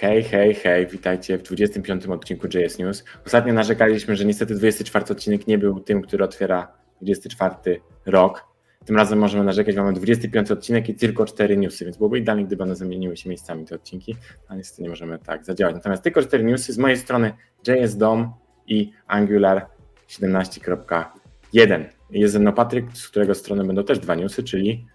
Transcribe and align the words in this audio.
Hej, 0.00 0.22
hej, 0.22 0.54
hej, 0.54 0.86
witajcie 0.86 1.38
w 1.38 1.42
25 1.42 2.06
odcinku 2.06 2.46
JS 2.54 2.78
News. 2.78 3.04
Ostatnio 3.26 3.52
narzekaliśmy, 3.52 4.16
że 4.16 4.24
niestety 4.24 4.54
24 4.54 5.04
odcinek 5.10 5.46
nie 5.46 5.58
był 5.58 5.80
tym, 5.80 6.02
który 6.02 6.24
otwiera 6.24 6.72
24 7.02 7.80
rok. 8.06 8.44
Tym 8.84 8.96
razem 8.96 9.18
możemy 9.18 9.44
narzekać, 9.44 9.76
mamy 9.76 9.92
25 9.92 10.50
odcinek 10.50 10.88
i 10.88 10.94
tylko 10.94 11.24
4 11.24 11.56
newsy, 11.56 11.84
więc 11.84 11.96
byłoby 11.96 12.18
idealnie, 12.18 12.44
gdyby 12.44 12.62
one 12.62 12.76
zamieniły 12.76 13.16
się 13.16 13.28
miejscami 13.28 13.64
te 13.64 13.74
odcinki, 13.74 14.16
ale 14.48 14.58
niestety 14.58 14.82
nie 14.82 14.88
możemy 14.88 15.18
tak 15.18 15.44
zadziałać. 15.44 15.74
Natomiast 15.74 16.02
tylko 16.02 16.22
4 16.22 16.44
newsy 16.44 16.72
z 16.72 16.78
mojej 16.78 16.96
strony 16.96 17.32
JS 17.66 17.96
DOM 17.96 18.32
i 18.66 18.92
Angular 19.06 19.66
17.1. 20.08 21.84
Jest 22.10 22.32
ze 22.32 22.38
mną 22.38 22.52
Patryk, 22.52 22.86
z 22.92 23.08
którego 23.08 23.34
strony 23.34 23.64
będą 23.64 23.84
też 23.84 23.98
dwa 23.98 24.14
newsy, 24.14 24.42
czyli 24.42 24.86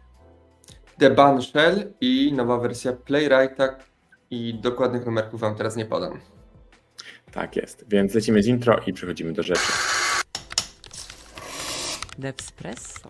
The 0.99 1.41
Shell 1.41 1.93
i 2.01 2.33
nowa 2.33 2.57
wersja 2.57 2.93
Playwrighta 2.93 3.90
i 4.31 4.53
dokładnych 4.53 5.05
numerków 5.05 5.41
Wam 5.41 5.55
teraz 5.55 5.75
nie 5.75 5.85
podam. 5.85 6.19
Tak 7.31 7.55
jest, 7.55 7.85
więc 7.87 8.13
lecimy 8.13 8.43
z 8.43 8.47
intro 8.47 8.79
i 8.87 8.93
przechodzimy 8.93 9.33
do 9.33 9.43
rzeczy. 9.43 9.71
Devspresso. 12.17 13.09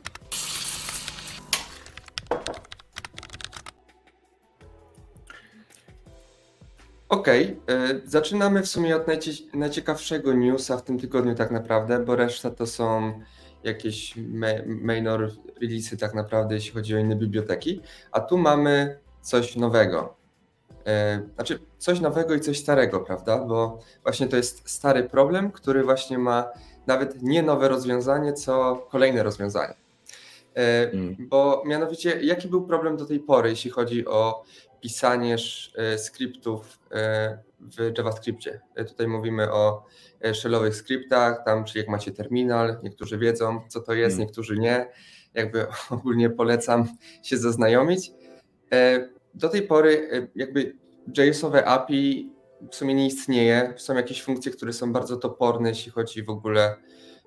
Okej, 7.09 7.57
okay, 7.63 8.01
zaczynamy 8.05 8.61
w 8.61 8.67
sumie 8.67 8.95
od 8.95 9.07
najcie 9.07 9.31
najciekawszego 9.53 10.33
newsa 10.33 10.77
w 10.77 10.83
tym 10.83 10.99
tygodniu 10.99 11.35
tak 11.35 11.51
naprawdę, 11.51 11.99
bo 11.99 12.15
reszta 12.15 12.51
to 12.51 12.67
są 12.67 13.19
jakieś 13.63 14.13
minor 14.65 15.31
releasy 15.61 15.97
tak 15.97 16.13
naprawdę, 16.13 16.55
jeśli 16.55 16.71
chodzi 16.71 16.95
o 16.95 16.99
inne 16.99 17.15
biblioteki, 17.15 17.81
a 18.11 18.19
tu 18.19 18.37
mamy 18.37 18.99
coś 19.21 19.55
nowego. 19.55 20.20
E, 20.85 21.21
znaczy 21.35 21.59
coś 21.77 21.99
nowego 21.99 22.35
i 22.35 22.39
coś 22.39 22.59
starego, 22.59 22.99
prawda? 22.99 23.37
Bo 23.37 23.79
właśnie 24.03 24.27
to 24.27 24.37
jest 24.37 24.69
stary 24.69 25.03
problem, 25.03 25.51
który 25.51 25.83
właśnie 25.83 26.17
ma 26.17 26.49
nawet 26.87 27.21
nie 27.21 27.43
nowe 27.43 27.69
rozwiązanie, 27.69 28.33
co 28.33 28.75
kolejne 28.91 29.23
rozwiązanie. 29.23 29.73
E, 30.55 30.91
mm. 30.91 31.15
Bo 31.19 31.63
mianowicie, 31.65 32.19
jaki 32.21 32.47
był 32.47 32.67
problem 32.67 32.97
do 32.97 33.05
tej 33.05 33.19
pory, 33.19 33.49
jeśli 33.49 33.71
chodzi 33.71 34.07
o 34.07 34.43
pisanie 34.81 35.35
e, 35.75 35.97
skryptów 35.97 36.79
w 37.59 37.97
JavaScriptie? 37.97 38.61
Tutaj 38.87 39.07
mówimy 39.07 39.51
o 39.51 39.85
shellowych 40.33 40.75
skryptach, 40.75 41.45
tam 41.45 41.65
czy 41.65 41.77
jak 41.77 41.87
macie 41.87 42.11
terminal, 42.11 42.79
niektórzy 42.83 43.17
wiedzą, 43.17 43.61
co 43.67 43.79
to 43.79 43.93
jest, 43.93 44.15
mm. 44.15 44.27
niektórzy 44.27 44.57
nie. 44.57 44.89
Jakby 45.33 45.65
ogólnie 45.89 46.29
polecam 46.29 46.87
się 47.23 47.37
zaznajomić 47.37 48.11
do 49.33 49.49
tej 49.49 49.61
pory 49.61 50.09
e, 50.11 50.27
jakby 50.35 50.75
JS-owe 51.17 51.65
API 51.65 52.31
w 52.71 52.75
sumie 52.75 52.93
nie 52.93 53.07
istnieje. 53.07 53.73
Są 53.77 53.95
jakieś 53.95 54.23
funkcje, 54.23 54.51
które 54.51 54.73
są 54.73 54.93
bardzo 54.93 55.17
toporne, 55.17 55.69
jeśli 55.69 55.91
chodzi 55.91 56.23
w 56.23 56.29
ogóle 56.29 56.75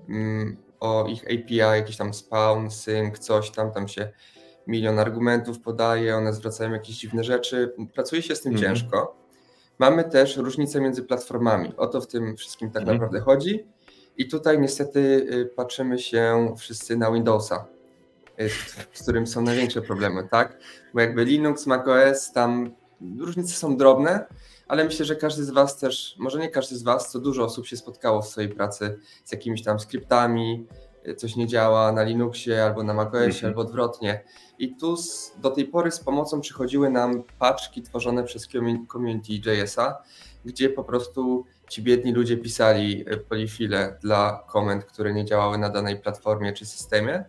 mm, 0.08 0.56
o 0.80 1.06
ich 1.08 1.24
API, 1.24 1.56
jakiś 1.56 1.96
tam 1.96 2.14
spawn, 2.14 2.70
sync, 2.70 3.18
coś 3.18 3.50
tam, 3.50 3.72
tam 3.72 3.88
się 3.88 4.12
milion 4.66 4.98
argumentów 4.98 5.60
podaje, 5.60 6.16
one 6.16 6.32
zwracają 6.32 6.72
jakieś 6.72 6.96
dziwne 6.96 7.24
rzeczy. 7.24 7.74
Pracuje 7.94 8.22
się 8.22 8.36
z 8.36 8.40
tym 8.40 8.52
mhm. 8.52 8.76
ciężko. 8.76 9.16
Mamy 9.78 10.04
też 10.04 10.36
różnice 10.36 10.80
między 10.80 11.02
platformami. 11.02 11.72
O 11.76 11.86
to 11.86 12.00
w 12.00 12.06
tym 12.06 12.36
wszystkim 12.36 12.70
tak 12.70 12.82
mhm. 12.82 12.98
naprawdę 12.98 13.20
chodzi. 13.20 13.66
I 14.16 14.28
tutaj 14.28 14.58
niestety 14.58 15.00
y, 15.00 15.46
patrzymy 15.56 15.98
się 15.98 16.54
wszyscy 16.58 16.96
na 16.96 17.12
Windowsa 17.12 17.73
z 18.92 19.02
którym 19.02 19.26
są 19.26 19.42
największe 19.42 19.82
problemy, 19.82 20.28
tak? 20.30 20.58
Bo 20.94 21.00
jakby 21.00 21.24
Linux, 21.24 21.66
macOS, 21.66 22.32
tam 22.32 22.74
różnice 23.18 23.54
są 23.54 23.76
drobne, 23.76 24.26
ale 24.68 24.84
myślę, 24.84 25.04
że 25.06 25.16
każdy 25.16 25.44
z 25.44 25.50
Was 25.50 25.78
też, 25.78 26.16
może 26.18 26.38
nie 26.38 26.48
każdy 26.48 26.76
z 26.76 26.82
Was, 26.82 27.10
co 27.10 27.18
dużo 27.18 27.44
osób 27.44 27.66
się 27.66 27.76
spotkało 27.76 28.22
w 28.22 28.28
swojej 28.28 28.50
pracy 28.50 28.98
z 29.24 29.32
jakimiś 29.32 29.62
tam 29.62 29.80
skryptami, 29.80 30.66
coś 31.16 31.36
nie 31.36 31.46
działa 31.46 31.92
na 31.92 32.02
Linuxie 32.02 32.64
albo 32.64 32.82
na 32.82 32.94
macOSie, 32.94 33.26
mhm. 33.26 33.46
albo 33.46 33.60
odwrotnie. 33.60 34.24
I 34.58 34.76
tu 34.76 34.96
z, 34.96 35.32
do 35.40 35.50
tej 35.50 35.64
pory 35.64 35.90
z 35.90 36.00
pomocą 36.00 36.40
przychodziły 36.40 36.90
nam 36.90 37.22
paczki 37.38 37.82
tworzone 37.82 38.24
przez 38.24 38.48
community 38.92 39.32
JS-a, 39.32 40.02
gdzie 40.44 40.70
po 40.70 40.84
prostu 40.84 41.44
ci 41.68 41.82
biedni 41.82 42.12
ludzie 42.12 42.36
pisali 42.36 43.04
polifile 43.28 43.98
dla 44.00 44.44
komend, 44.48 44.84
które 44.84 45.12
nie 45.14 45.24
działały 45.24 45.58
na 45.58 45.70
danej 45.70 46.00
platformie 46.00 46.52
czy 46.52 46.66
systemie 46.66 47.24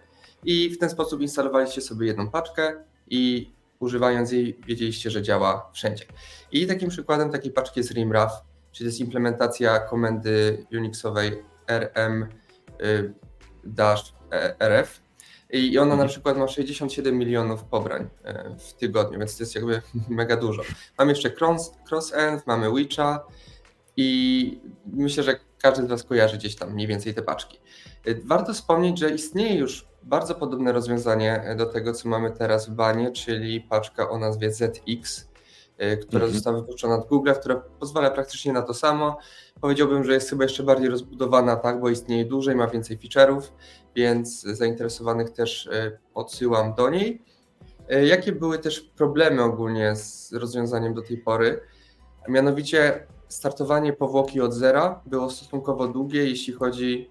i 0.46 0.70
w 0.70 0.78
ten 0.78 0.90
sposób 0.90 1.22
instalowaliście 1.22 1.82
sobie 1.82 2.08
jedną 2.08 2.30
paczkę 2.30 2.84
i 3.08 3.52
używając 3.80 4.32
jej 4.32 4.60
wiedzieliście, 4.68 5.10
że 5.12 5.22
działa 5.22 5.70
wszędzie. 5.74 6.06
I 6.52 6.68
takim 6.68 6.90
przykładem 6.90 7.32
takiej 7.32 7.52
paczki 7.52 7.80
jest 7.80 7.92
RimRaf, 7.92 8.32
czyli 8.72 8.86
to 8.86 8.90
jest 8.90 9.00
implementacja 9.00 9.80
komendy 9.80 10.66
Unixowej 10.72 11.44
rm-rf 11.68 13.16
i 15.50 15.78
ona 15.78 15.88
na 15.88 15.94
mhm. 15.94 16.10
przykład 16.10 16.38
ma 16.38 16.48
67 16.48 17.18
milionów 17.18 17.64
pobrań 17.64 18.10
e, 18.24 18.56
w 18.60 18.74
tygodniu, 18.74 19.20
więc 19.20 19.38
to 19.38 19.44
jest 19.44 19.56
jakby 19.56 19.82
mega 20.10 20.38
dużo. 20.38 20.62
Mamy 20.98 21.12
jeszcze 21.12 21.32
CrossEnd, 21.90 22.48
mamy 22.48 22.76
Witcha 22.76 23.26
i 23.98 24.60
myślę, 24.86 25.24
że 25.24 25.40
każdy 25.62 25.84
z 25.86 25.88
Was 25.88 26.04
kojarzy 26.04 26.38
gdzieś 26.38 26.56
tam 26.56 26.74
mniej 26.74 26.88
więcej 26.88 27.14
te 27.14 27.22
paczki. 27.22 27.60
E, 28.06 28.16
warto 28.16 28.54
wspomnieć, 28.54 29.00
że 29.00 29.10
istnieje 29.10 29.56
już 29.56 29.88
bardzo 30.06 30.36
podobne 30.36 30.72
rozwiązanie 30.72 31.56
do 31.58 31.66
tego, 31.66 31.94
co 31.94 32.10
mamy 32.10 32.32
teraz 32.32 32.70
w 32.70 32.72
banie, 32.72 33.12
czyli 33.12 33.62
paczka 33.62 34.10
o 34.10 34.20
nazwie 34.20 34.52
ZX, 34.52 35.22
y, 35.22 35.98
która 35.98 36.24
mhm. 36.24 36.34
została 36.34 36.62
wypuszczona 36.62 36.96
od 36.96 37.08
Google, 37.08 37.32
która 37.40 37.56
pozwala 37.56 38.12
praktycznie 38.12 38.54
na 38.54 38.62
to 38.62 38.74
samo. 38.74 39.18
Powiedziałbym, 39.62 40.04
że 40.04 40.14
jest 40.14 40.30
chyba 40.30 40.44
jeszcze 40.44 40.64
bardziej 40.64 40.90
rozbudowana, 40.90 41.56
tak, 41.56 41.82
bo 41.82 41.90
istnieje 41.90 42.26
dłużej, 42.26 42.56
ma 42.56 42.68
więcej 42.68 43.00
feature'ów, 43.00 43.42
więc 43.96 44.42
zainteresowanych 44.42 45.30
też 45.30 45.66
y, 45.66 46.00
odsyłam 46.14 46.74
do 46.74 46.90
niej. 46.90 47.22
Jakie 48.06 48.32
były 48.32 48.60
też 48.60 48.82
problemy 48.82 49.44
ogólnie 49.44 49.96
z 49.96 50.34
rozwiązaniem 50.34 50.94
do 50.94 51.02
tej 51.02 51.18
pory? 51.18 51.62
Mianowicie 52.28 53.08
startowanie 53.28 53.94
powłoki 53.94 54.42
od 54.42 54.54
zera 54.54 55.02
było 55.06 55.30
stosunkowo 55.30 55.88
długie, 55.88 56.30
jeśli 56.30 56.54
chodzi 56.54 57.10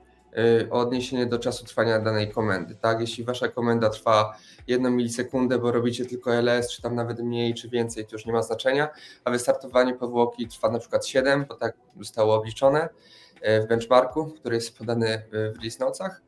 odniesienie 0.71 1.27
do 1.27 1.39
czasu 1.39 1.65
trwania 1.65 1.99
danej 1.99 2.31
komendy. 2.31 2.75
Tak? 2.75 3.01
Jeśli 3.01 3.25
wasza 3.25 3.49
komenda 3.49 3.91
trwa 3.91 4.37
jedną 4.67 4.91
milisekundę, 4.91 5.59
bo 5.59 5.73
robicie 5.73 6.07
tylko 6.07 6.35
ls, 6.35 6.71
czy 6.71 6.83
tam 6.83 6.95
nawet 6.95 7.21
mniej, 7.21 7.55
czy 7.55 7.69
więcej, 7.69 8.07
to 8.07 8.17
już 8.17 8.27
nie 8.27 8.33
ma 8.33 8.43
znaczenia, 8.43 8.89
a 9.25 9.31
wystartowanie 9.31 9.95
powłoki 9.95 10.49
trwa 10.49 10.71
na 10.71 10.79
przykład 10.79 11.07
7, 11.07 11.45
bo 11.49 11.55
tak 11.55 11.77
zostało 11.99 12.35
obliczone 12.35 12.89
y, 13.49 13.63
w 13.63 13.67
benchmarku, 13.69 14.27
który 14.27 14.55
jest 14.55 14.79
podany 14.79 15.23
w 15.33 15.33
release 15.33 15.79
notesach, 15.79 16.23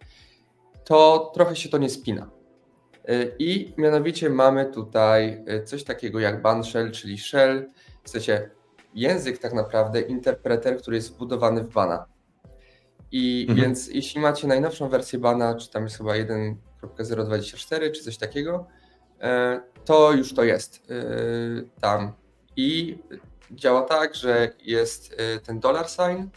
to 0.84 1.31
trochę 1.34 1.56
się 1.56 1.69
to 1.69 1.78
nie 1.78 1.91
spina. 1.91 2.31
Y, 3.09 3.34
I 3.38 3.75
mianowicie 3.77 4.31
mamy 4.31 4.67
tutaj 4.67 5.44
coś 5.65 5.84
takiego 5.84 6.21
jak 6.21 6.43
ban 6.43 6.65
shell, 6.65 6.93
czyli 6.93 7.19
shell, 7.19 7.71
w 8.03 8.11
sensie 8.11 8.50
język 8.94 9.38
tak 9.38 9.53
naprawdę, 9.53 10.00
interpreter, 10.00 10.78
który 10.78 10.97
jest 10.97 11.12
wbudowany 11.15 11.62
w 11.62 11.73
bana. 11.73 12.16
I 13.12 13.47
mhm. 13.49 13.61
więc 13.61 13.89
jeśli 13.89 14.21
macie 14.21 14.47
najnowszą 14.47 14.89
wersję 14.89 15.19
bana, 15.19 15.55
czy 15.55 15.71
tam 15.71 15.83
jest 15.83 15.97
chyba 15.97 16.12
1.024 16.12 17.93
czy 17.93 18.03
coś 18.03 18.17
takiego, 18.17 18.67
e, 19.21 19.61
to 19.84 20.12
już 20.12 20.34
to 20.34 20.44
jest 20.44 20.83
e, 20.91 21.81
tam. 21.81 22.12
I 22.56 22.99
działa 23.50 23.83
tak, 23.83 24.15
że 24.15 24.50
jest 24.65 25.15
e, 25.19 25.41
ten 25.41 25.61
dollar 25.61 25.87
sign 25.89 26.28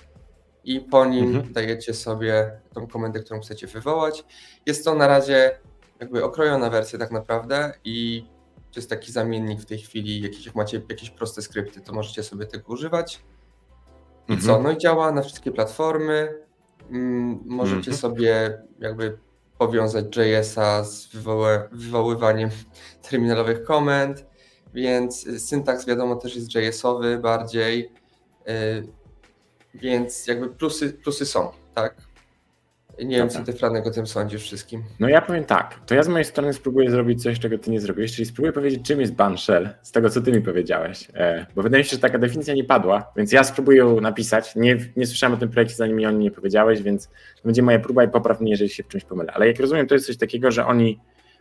i 0.63 0.79
po 0.79 1.05
nim 1.05 1.35
mhm. 1.35 1.53
dajecie 1.53 1.93
sobie 1.93 2.51
tą 2.73 2.87
komendę, 2.87 3.19
którą 3.19 3.39
chcecie 3.39 3.67
wywołać. 3.67 4.25
Jest 4.65 4.85
to 4.85 4.95
na 4.95 5.07
razie 5.07 5.59
jakby 5.99 6.23
okrojona 6.23 6.69
wersja 6.69 6.99
tak 6.99 7.11
naprawdę 7.11 7.73
i 7.83 8.25
to 8.71 8.79
jest 8.79 8.89
taki 8.89 9.11
zamiennik 9.11 9.61
w 9.61 9.65
tej 9.65 9.77
chwili, 9.77 10.21
jak 10.45 10.55
macie 10.55 10.81
jakieś 10.89 11.09
proste 11.09 11.41
skrypty, 11.41 11.81
to 11.81 11.93
możecie 11.93 12.23
sobie 12.23 12.45
tego 12.45 12.73
używać. 12.73 13.19
I 14.29 14.33
mhm. 14.33 14.47
co? 14.47 14.63
No 14.63 14.71
i 14.71 14.77
działa 14.77 15.11
na 15.11 15.21
wszystkie 15.21 15.51
platformy. 15.51 16.48
Mm, 16.89 17.39
możecie 17.45 17.77
mhm. 17.77 17.97
sobie 17.97 18.61
jakby 18.79 19.17
powiązać 19.57 20.05
JS-a 20.17 20.83
z 20.83 21.07
wywoły, 21.07 21.59
wywoływaniem 21.71 22.49
terminalowych 23.09 23.63
komend, 23.63 24.25
więc 24.73 25.27
syntaks 25.47 25.85
wiadomo 25.85 26.15
też 26.15 26.35
jest 26.35 26.55
JS-owy 26.55 27.17
bardziej, 27.17 27.91
y, 28.49 28.87
więc 29.73 30.27
jakby 30.27 30.49
plusy, 30.49 30.93
plusy 30.93 31.25
są, 31.25 31.51
tak? 31.75 32.08
Nie 33.05 33.17
wiem, 33.17 33.29
co 33.29 33.43
ty 33.43 33.53
Franek 33.53 33.87
o 33.87 33.91
tym 33.91 34.07
sądzisz 34.07 34.43
wszystkim. 34.43 34.83
No 34.99 35.09
ja 35.09 35.21
powiem 35.21 35.43
tak, 35.43 35.79
to 35.85 35.95
ja 35.95 36.03
z 36.03 36.07
mojej 36.07 36.25
strony 36.25 36.53
spróbuję 36.53 36.91
zrobić 36.91 37.23
coś, 37.23 37.39
czego 37.39 37.57
ty 37.57 37.71
nie 37.71 37.81
zrobiłeś, 37.81 38.15
czyli 38.15 38.25
spróbuję 38.25 38.53
powiedzieć, 38.53 38.87
czym 38.87 39.01
jest 39.01 39.13
ban 39.13 39.37
shell, 39.37 39.69
z 39.81 39.91
tego, 39.91 40.09
co 40.09 40.21
ty 40.21 40.31
mi 40.31 40.41
powiedziałeś, 40.41 41.07
e, 41.13 41.45
bo 41.55 41.61
wydaje 41.61 41.83
mi 41.83 41.89
się, 41.89 41.95
że 41.95 42.01
taka 42.01 42.17
definicja 42.17 42.53
nie 42.53 42.63
padła, 42.63 43.11
więc 43.15 43.31
ja 43.31 43.43
spróbuję 43.43 43.77
ją 43.77 44.01
napisać. 44.01 44.55
Nie, 44.55 44.77
nie 44.95 45.07
słyszałem 45.07 45.33
o 45.33 45.37
tym 45.37 45.49
projekcie, 45.49 45.75
zanim 45.75 45.95
mi 45.95 46.05
o 46.05 46.11
nim 46.11 46.21
nie 46.21 46.31
powiedziałeś, 46.31 46.81
więc 46.81 47.07
to 47.07 47.41
będzie 47.45 47.61
moja 47.61 47.79
próba 47.79 48.03
i 48.03 48.07
popraw 48.07 48.41
mnie, 48.41 48.51
jeżeli 48.51 48.69
się 48.69 48.83
w 48.83 48.87
czymś 48.87 49.03
pomylę. 49.03 49.33
Ale 49.33 49.47
jak 49.47 49.59
rozumiem, 49.59 49.87
to 49.87 49.95
jest 49.95 50.07
coś 50.07 50.17
takiego, 50.17 50.51
że 50.51 50.65
oni 50.65 50.99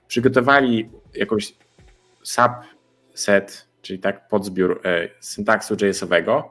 przygotowali 0.09 0.91
jakąś 1.15 1.55
subset, 2.23 3.69
czyli 3.83 3.99
tak 3.99 4.29
podzbiór 4.29 4.81
e, 4.85 5.09
syntaksu 5.21 5.75
JS-owego, 5.75 6.45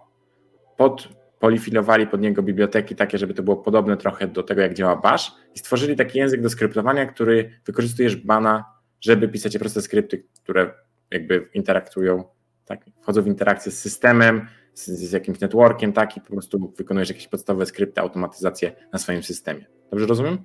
pod, 0.77 1.07
polifilowali 1.39 2.07
pod 2.07 2.21
niego 2.21 2.43
biblioteki 2.43 2.95
takie, 2.95 3.17
żeby 3.17 3.33
to 3.33 3.43
było 3.43 3.57
podobne 3.57 3.97
trochę 3.97 4.27
do 4.27 4.43
tego, 4.43 4.61
jak 4.61 4.73
działa 4.73 4.95
Bash 4.95 5.31
i 5.55 5.59
stworzyli 5.59 5.95
taki 5.95 6.19
język 6.19 6.41
do 6.41 6.49
skryptowania, 6.49 7.05
który 7.05 7.59
wykorzystujesz 7.65 8.15
bana, 8.15 8.65
żeby 9.01 9.27
pisać 9.27 9.57
proste 9.57 9.81
skrypty, 9.81 10.23
które 10.43 10.73
jakby 11.11 11.49
interaktują, 11.53 12.23
tak, 12.65 12.85
wchodzą 13.01 13.21
w 13.21 13.27
interakcję 13.27 13.71
z 13.71 13.79
systemem, 13.79 14.47
z, 14.73 14.87
z 14.87 15.11
jakimś 15.11 15.39
networkiem, 15.39 15.93
tak, 15.93 16.17
i 16.17 16.21
po 16.21 16.27
prostu 16.27 16.73
wykonujesz 16.77 17.09
jakieś 17.09 17.27
podstawowe 17.27 17.65
skrypty, 17.65 18.01
automatyzację 18.01 18.71
na 18.93 18.99
swoim 18.99 19.23
systemie. 19.23 19.65
Dobrze 19.91 20.05
rozumiem? 20.05 20.37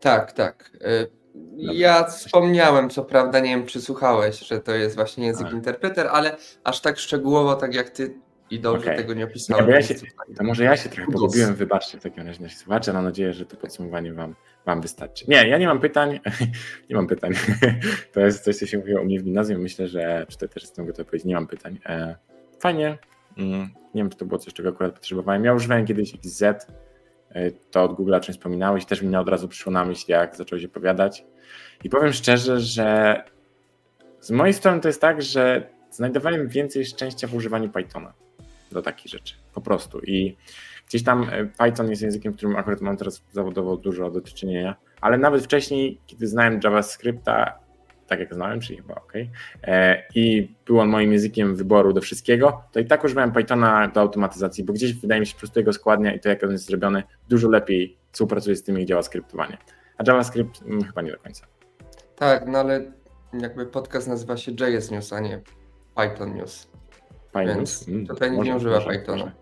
Tak, 0.00 0.32
tak. 0.32 0.70
Y, 0.74 1.10
ja 1.56 2.04
wspomniałem, 2.04 2.90
co 2.90 3.04
prawda, 3.04 3.40
nie 3.40 3.50
wiem, 3.50 3.66
czy 3.66 3.80
słuchałeś, 3.80 4.38
że 4.38 4.60
to 4.60 4.74
jest 4.74 4.96
właśnie 4.96 5.26
język 5.26 5.46
tak. 5.46 5.54
interpreter, 5.54 6.08
ale 6.12 6.36
aż 6.64 6.80
tak 6.80 6.98
szczegółowo, 6.98 7.54
tak 7.54 7.74
jak 7.74 7.90
ty 7.90 8.14
i 8.50 8.60
dobrze 8.60 8.84
okay. 8.84 8.96
tego 8.96 9.14
nie 9.14 9.24
opisałem. 9.24 9.66
Nie, 9.66 9.72
ja 9.72 9.82
się, 9.82 9.94
to 10.36 10.44
może 10.44 10.64
ja 10.64 10.76
się 10.76 10.88
trochę 10.88 11.12
pogubiłem, 11.12 11.54
wybaczcie 11.54 11.98
w 11.98 12.02
takim 12.02 12.26
razie 12.26 12.42
nasi 12.42 12.56
słuchacze, 12.56 12.92
mam 12.92 13.04
nadzieję, 13.04 13.32
że 13.32 13.46
to 13.46 13.56
podsumowanie 13.56 14.12
wam, 14.12 14.34
wam 14.66 14.80
wystarczy. 14.80 15.24
Nie, 15.28 15.48
ja 15.48 15.58
nie 15.58 15.66
mam 15.66 15.80
pytań, 15.80 16.20
nie 16.90 16.96
mam 16.96 17.06
pytań, 17.06 17.32
to 18.12 18.20
jest 18.20 18.44
coś, 18.44 18.56
co 18.56 18.66
się 18.66 18.78
mówiło 18.78 19.00
u 19.00 19.04
mnie 19.04 19.20
w 19.20 19.22
gimnazjum, 19.22 19.60
myślę, 19.60 19.88
że 19.88 20.26
tutaj 20.30 20.48
też 20.48 20.62
jestem 20.62 20.86
gotowy 20.86 21.04
powiedzieć, 21.04 21.26
nie 21.26 21.34
mam 21.34 21.46
pytań. 21.46 21.78
E, 21.86 22.16
fajnie, 22.60 22.98
mm, 23.38 23.60
nie 23.94 24.02
wiem, 24.02 24.10
czy 24.10 24.16
to 24.16 24.24
było 24.24 24.38
coś, 24.38 24.54
czego 24.54 24.68
akurat 24.68 24.94
potrzebowałem. 24.94 25.44
Ja 25.44 25.54
używałem 25.54 25.86
kiedyś 25.86 26.14
XZ, 26.14 26.42
e, 26.42 26.60
to 27.70 27.82
od 27.82 27.92
Google 27.94 28.14
o 28.14 28.20
czymś 28.20 28.36
wspominałeś, 28.36 28.84
też 28.84 29.02
mi 29.02 29.16
od 29.16 29.28
razu 29.28 29.48
przyszło 29.48 29.72
na 29.72 29.84
myśl, 29.84 30.04
jak 30.08 30.36
zacząłeś 30.36 30.64
opowiadać. 30.64 31.24
I 31.84 31.90
powiem 31.90 32.12
szczerze, 32.12 32.60
że 32.60 33.22
z 34.20 34.30
mojej 34.30 34.54
strony 34.54 34.80
to 34.80 34.88
jest 34.88 35.00
tak, 35.00 35.22
że 35.22 35.70
znajdowałem 35.90 36.48
więcej 36.48 36.84
szczęścia 36.84 37.26
w 37.26 37.34
używaniu 37.34 37.68
Pythona 37.68 38.12
do 38.74 38.82
takich 38.82 39.12
rzeczy. 39.12 39.34
Po 39.54 39.60
prostu. 39.60 40.00
I 40.00 40.36
gdzieś 40.88 41.04
tam 41.04 41.30
e, 41.32 41.46
Python 41.46 41.90
jest 41.90 42.02
językiem, 42.02 42.34
którym 42.34 42.56
akurat 42.56 42.80
mam 42.80 42.96
teraz 42.96 43.22
zawodowo 43.32 43.76
dużo 43.76 44.10
do 44.10 44.20
czynienia, 44.20 44.76
ale 45.00 45.18
nawet 45.18 45.44
wcześniej, 45.44 46.00
kiedy 46.06 46.26
znałem 46.26 46.60
JavaScripta, 46.64 47.58
tak 48.06 48.20
jak 48.20 48.34
znałem, 48.34 48.60
czyli 48.60 48.78
chyba 48.78 48.94
OK, 48.94 49.12
e, 49.62 50.02
i 50.14 50.54
był 50.66 50.80
on 50.80 50.88
moim 50.88 51.12
językiem 51.12 51.56
wyboru 51.56 51.92
do 51.92 52.00
wszystkiego, 52.00 52.62
to 52.72 52.80
i 52.80 52.84
tak 52.84 53.04
używałem 53.04 53.32
Pythona 53.32 53.88
do 53.88 54.00
automatyzacji, 54.00 54.64
bo 54.64 54.72
gdzieś 54.72 54.94
wydaje 54.94 55.20
mi 55.20 55.26
się 55.26 55.34
po 55.34 55.38
prostu 55.38 55.58
jego 55.58 55.72
składnia 55.72 56.14
i 56.14 56.20
to, 56.20 56.28
jak 56.28 56.44
on 56.44 56.50
jest 56.50 56.66
zrobiony, 56.66 57.02
dużo 57.28 57.48
lepiej 57.48 57.98
współpracuje 58.12 58.56
z 58.56 58.62
tym, 58.62 58.78
jak 58.78 58.88
działa 58.88 59.02
skryptowanie. 59.02 59.58
A 59.98 60.04
JavaScript 60.06 60.60
hmm, 60.60 60.84
chyba 60.84 61.02
nie 61.02 61.12
do 61.12 61.18
końca. 61.18 61.46
Tak, 62.16 62.46
no 62.46 62.58
ale 62.58 62.92
jakby 63.32 63.66
podcast 63.66 64.08
nazywa 64.08 64.36
się 64.36 64.52
JS 64.52 64.90
News, 64.90 65.12
a 65.12 65.20
nie 65.20 65.40
Python 65.96 66.34
News. 66.34 66.68
Python 67.38 67.58
News? 67.58 67.84
Hmm, 67.86 68.06
tutaj 68.06 68.30
nikt 68.30 68.44
nie 68.44 68.56
używa 68.56 68.80
Pythona. 68.80 69.32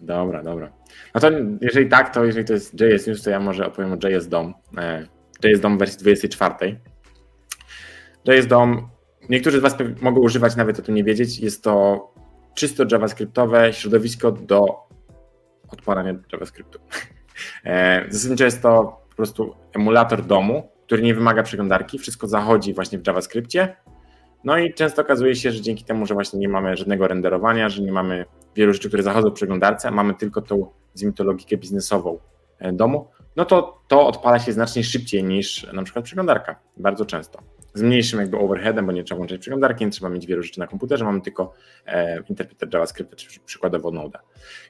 Dobra, 0.00 0.42
dobra. 0.42 0.72
No 1.14 1.20
to 1.20 1.30
jeżeli 1.60 1.88
tak, 1.88 2.14
to 2.14 2.24
jeżeli 2.24 2.44
to 2.44 2.52
jest 2.52 2.80
JS 2.80 3.06
News, 3.06 3.22
to 3.22 3.30
ja 3.30 3.40
może 3.40 3.66
opowiem 3.66 3.92
o 3.92 4.08
JS 4.08 4.28
DOM. 4.28 4.54
E, 4.78 5.06
JS 5.44 5.60
DOM 5.60 5.76
w 5.76 5.78
wersji 5.78 5.98
24. 5.98 6.80
JS 8.24 8.46
DOM, 8.46 8.88
niektórzy 9.28 9.58
z 9.58 9.62
Was 9.62 9.76
mogą 10.00 10.20
używać, 10.20 10.56
nawet 10.56 10.78
o 10.78 10.82
tym 10.82 10.94
nie 10.94 11.04
wiedzieć. 11.04 11.38
Jest 11.38 11.64
to 11.64 12.14
czysto 12.54 12.84
JavaScriptowe 12.92 13.72
środowisko 13.72 14.32
do 14.32 14.86
odpalania 15.68 16.14
JavaScriptu. 16.32 16.78
E, 17.64 18.04
zasadniczo 18.08 18.44
jest 18.44 18.62
to 18.62 19.00
po 19.08 19.16
prostu 19.16 19.54
emulator 19.72 20.26
domu, 20.26 20.68
który 20.86 21.02
nie 21.02 21.14
wymaga 21.14 21.42
przeglądarki, 21.42 21.98
wszystko 21.98 22.26
zachodzi 22.26 22.74
właśnie 22.74 22.98
w 22.98 23.06
JavaScriptie. 23.06 23.76
No 24.46 24.58
i 24.58 24.74
często 24.74 25.02
okazuje 25.02 25.36
się, 25.36 25.52
że 25.52 25.60
dzięki 25.60 25.84
temu, 25.84 26.06
że 26.06 26.14
właśnie 26.14 26.38
nie 26.38 26.48
mamy 26.48 26.76
żadnego 26.76 27.08
renderowania, 27.08 27.68
że 27.68 27.82
nie 27.82 27.92
mamy 27.92 28.24
wielu 28.56 28.72
rzeczy, 28.72 28.88
które 28.88 29.02
zachodzą 29.02 29.30
w 29.30 29.32
przeglądarce, 29.32 29.90
mamy 29.90 30.14
tylko 30.14 30.42
tą, 30.42 30.66
to 31.16 31.24
logikę 31.24 31.56
biznesową 31.56 32.18
e, 32.58 32.72
domu, 32.72 33.08
no 33.36 33.44
to 33.44 33.82
to 33.88 34.06
odpala 34.06 34.38
się 34.38 34.52
znacznie 34.52 34.84
szybciej 34.84 35.24
niż 35.24 35.66
na 35.72 35.82
przykład 35.82 36.04
przeglądarka, 36.04 36.56
bardzo 36.76 37.04
często 37.04 37.42
z 37.78 37.82
mniejszym 37.82 38.20
jakby 38.20 38.38
overheadem, 38.38 38.86
bo 38.86 38.92
nie 38.92 39.04
trzeba 39.04 39.16
włączać 39.16 39.40
przeglądarki, 39.40 39.84
nie 39.84 39.90
trzeba 39.90 40.08
mieć 40.08 40.26
wielu 40.26 40.42
rzeczy 40.42 40.60
na 40.60 40.66
komputerze, 40.66 41.04
mamy 41.04 41.20
tylko 41.20 41.54
e, 41.86 42.22
interpreter 42.28 42.68
JavaScript, 42.72 43.16
czy 43.16 43.40
przykładowo 43.40 43.90
Node. 43.90 44.18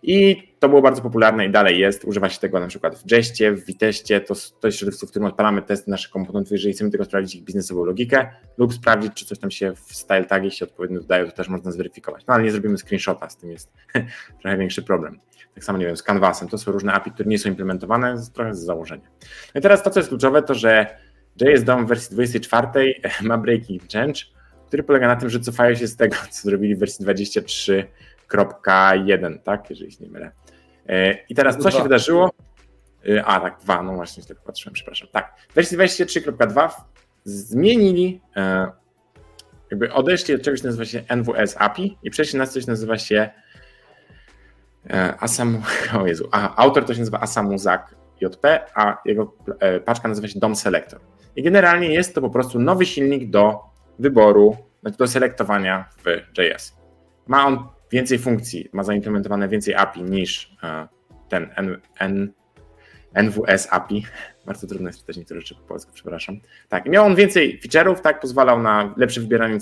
I 0.03 0.43
to 0.59 0.69
było 0.69 0.83
bardzo 0.83 1.03
popularne 1.03 1.47
i 1.47 1.51
dalej 1.51 1.79
jest. 1.79 2.05
Używa 2.05 2.29
się 2.29 2.41
tego 2.41 2.61
na 2.61 2.67
przykład 2.67 2.99
w 2.99 3.13
Jeście, 3.13 3.53
w 3.53 3.65
Viteście, 3.65 4.21
to, 4.21 4.35
to 4.61 4.69
jest 4.69 4.79
środowisko, 4.79 5.07
w 5.07 5.11
którym 5.11 5.29
odpalamy 5.29 5.63
testy 5.63 5.91
naszych 5.91 6.11
komponentów, 6.11 6.53
jeżeli 6.53 6.75
chcemy 6.75 6.91
tylko 6.91 7.05
sprawdzić 7.05 7.35
ich 7.35 7.43
biznesową 7.43 7.85
logikę 7.85 8.27
lub 8.59 8.75
sprawdzić, 8.75 9.13
czy 9.15 9.27
coś 9.27 9.39
tam 9.39 9.51
się 9.51 9.73
w 9.75 9.97
style 9.97 10.25
tagi 10.25 10.51
się 10.51 10.65
odpowiednio 10.65 11.01
dodaje, 11.01 11.25
to 11.27 11.33
też 11.33 11.49
można 11.49 11.71
zweryfikować. 11.71 12.27
No 12.27 12.35
ale 12.35 12.45
nie 12.45 12.51
zrobimy 12.51 12.79
screenshota, 12.79 13.31
z 13.31 13.37
tym 13.37 13.51
jest 13.51 13.73
trochę 14.41 14.57
większy 14.57 14.83
problem. 14.83 15.21
Tak 15.55 15.65
samo, 15.65 15.79
nie 15.79 15.87
wiem, 15.87 15.97
z 15.97 16.03
Canvasem, 16.03 16.49
to 16.49 16.59
są 16.59 16.73
różne 16.73 16.93
API, 16.93 17.11
które 17.11 17.29
nie 17.29 17.39
są 17.39 17.49
implementowane, 17.49 18.17
trochę 18.35 18.55
z 18.55 18.59
założenia. 18.59 19.09
No 19.55 19.59
i 19.59 19.63
teraz 19.63 19.83
to, 19.83 19.91
co 19.91 20.01
jest 20.01 20.09
kluczowe, 20.09 20.43
to 20.43 20.55
że 20.55 20.87
JS 21.41 21.65
DOM 21.65 21.87
w 21.87 21.89
wersji 21.89 22.15
24 22.15 22.95
ma 23.29 23.39
breaking 23.39 23.83
change, 23.93 24.21
który 24.67 24.83
polega 24.83 25.09
na 25.09 25.17
tym, 25.17 25.31
że 25.31 25.41
cofają 25.41 25.75
się 25.75 25.87
z 25.87 25.97
tego, 25.97 26.17
co 26.31 26.43
zrobili 26.43 26.75
w 26.75 26.79
wersji 26.79 27.07
23.1, 27.07 29.39
tak, 29.39 29.71
jeżeli 29.71 29.93
się 29.93 30.05
nie 30.05 30.11
mylę. 30.11 30.31
E, 30.89 31.15
I 31.29 31.35
teraz 31.35 31.59
co 31.59 31.71
się 31.71 31.83
wydarzyło? 31.83 32.33
E, 33.09 33.25
a, 33.25 33.41
tak, 33.41 33.61
dwa, 33.61 33.83
no 33.83 33.95
właśnie, 33.95 34.23
tylko 34.23 34.43
patrzyłem, 34.43 34.75
przepraszam. 34.75 35.09
Tak, 35.13 35.35
w 35.51 35.55
wersji 35.55 35.79
23.2 35.79 36.71
zmienili, 37.25 38.21
e, 38.37 38.67
jakby 39.71 39.93
odeszli 39.93 40.35
od 40.35 40.43
czegoś, 40.43 40.61
co 40.61 40.67
nazywa 40.67 40.85
się 40.85 41.03
NWS 41.09 41.57
API 41.59 41.99
i 42.03 42.11
przeszli 42.11 42.39
na 42.39 42.47
coś, 42.47 42.65
co 42.65 42.71
nazywa 42.71 42.99
się 42.99 43.31
Asam, 45.21 45.63
o 46.01 46.07
Jezu, 46.07 46.29
a, 46.33 46.57
autor 46.57 46.85
to 46.85 46.95
się 46.95 47.01
nazywa 47.01 47.21
Asamuzak 47.21 47.95
JP, 48.21 48.61
a 48.75 49.03
jego 49.05 49.33
paczka 49.85 50.09
nazywa 50.09 50.29
się 50.29 50.39
DOM 50.39 50.57
Selector. 50.57 51.01
I 51.37 51.43
generalnie 51.43 51.89
jest 51.89 52.15
to 52.15 52.21
po 52.21 52.31
prostu 52.31 52.59
nowy 52.59 52.87
silnik 52.87 53.31
do 53.31 53.61
wyboru, 53.99 54.57
znaczy 54.81 54.97
do 54.97 55.07
selektowania 55.07 55.89
w 56.05 56.39
JS. 56.39 56.77
Ma 57.27 57.47
on 57.47 57.69
więcej 57.93 58.19
funkcji, 58.19 58.69
ma 58.73 58.83
zaimplementowane 58.83 59.49
więcej 59.49 59.75
API 59.75 60.03
niż 60.03 60.57
e, 60.63 60.89
ten 61.29 61.51
N, 61.57 61.81
N, 61.99 62.33
NWS 63.15 63.69
API. 63.71 64.07
Bardzo 64.47 64.67
trudno 64.67 64.89
jest 64.89 65.01
czytać 65.01 65.17
niektóre 65.17 65.41
rzeczy 65.41 65.55
po 65.55 65.61
polsku, 65.61 65.93
przepraszam. 65.95 66.41
Tak, 66.69 66.87
miał 66.87 67.07
on 67.07 67.15
więcej 67.15 67.61
feature'ów, 67.65 68.01
tak, 68.01 68.21
pozwalał 68.21 68.63
na 68.63 68.95
lepsze 68.97 69.21
wybieranie 69.21 69.59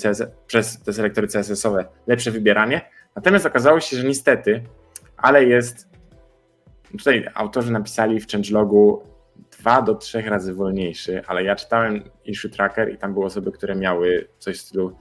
przez 0.47 0.82
te 0.82 0.93
selektory 0.93 1.29
CSS-owe, 1.29 1.85
lepsze 2.06 2.31
wybieranie. 2.31 2.81
Natomiast 3.17 3.47
okazało 3.47 3.81
się, 3.81 3.97
że 3.97 4.05
niestety, 4.05 4.62
ale 5.16 5.45
jest. 5.45 5.95
Tutaj 6.99 7.28
autorzy 7.35 7.73
napisali 7.73 8.21
w 8.21 8.26
changelogu 8.28 9.02
dwa 9.59 9.83
do 9.83 9.95
trzech 9.95 10.26
razy 10.26 10.55
wolniejszy, 10.55 11.23
ale 11.26 11.45
ja 11.45 11.57
czytałem 11.57 12.03
issue 12.25 12.49
tracker 12.49 12.93
i 12.93 12.99
tam 12.99 13.12
były 13.14 13.26
osoby, 13.26 13.53
które 13.53 13.75
miały 13.75 14.29
coś 14.38 14.57
w 14.57 14.61
stylu 14.61 14.97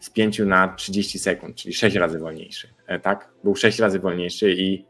z 0.00 0.10
5 0.10 0.38
na 0.38 0.68
30 0.68 1.18
sekund, 1.18 1.56
czyli 1.56 1.74
6 1.74 1.96
razy 1.96 2.18
wolniejszy, 2.18 2.68
e, 2.86 3.00
tak? 3.00 3.32
Był 3.44 3.56
6 3.56 3.78
razy 3.78 3.98
wolniejszy 3.98 4.52
i 4.52 4.86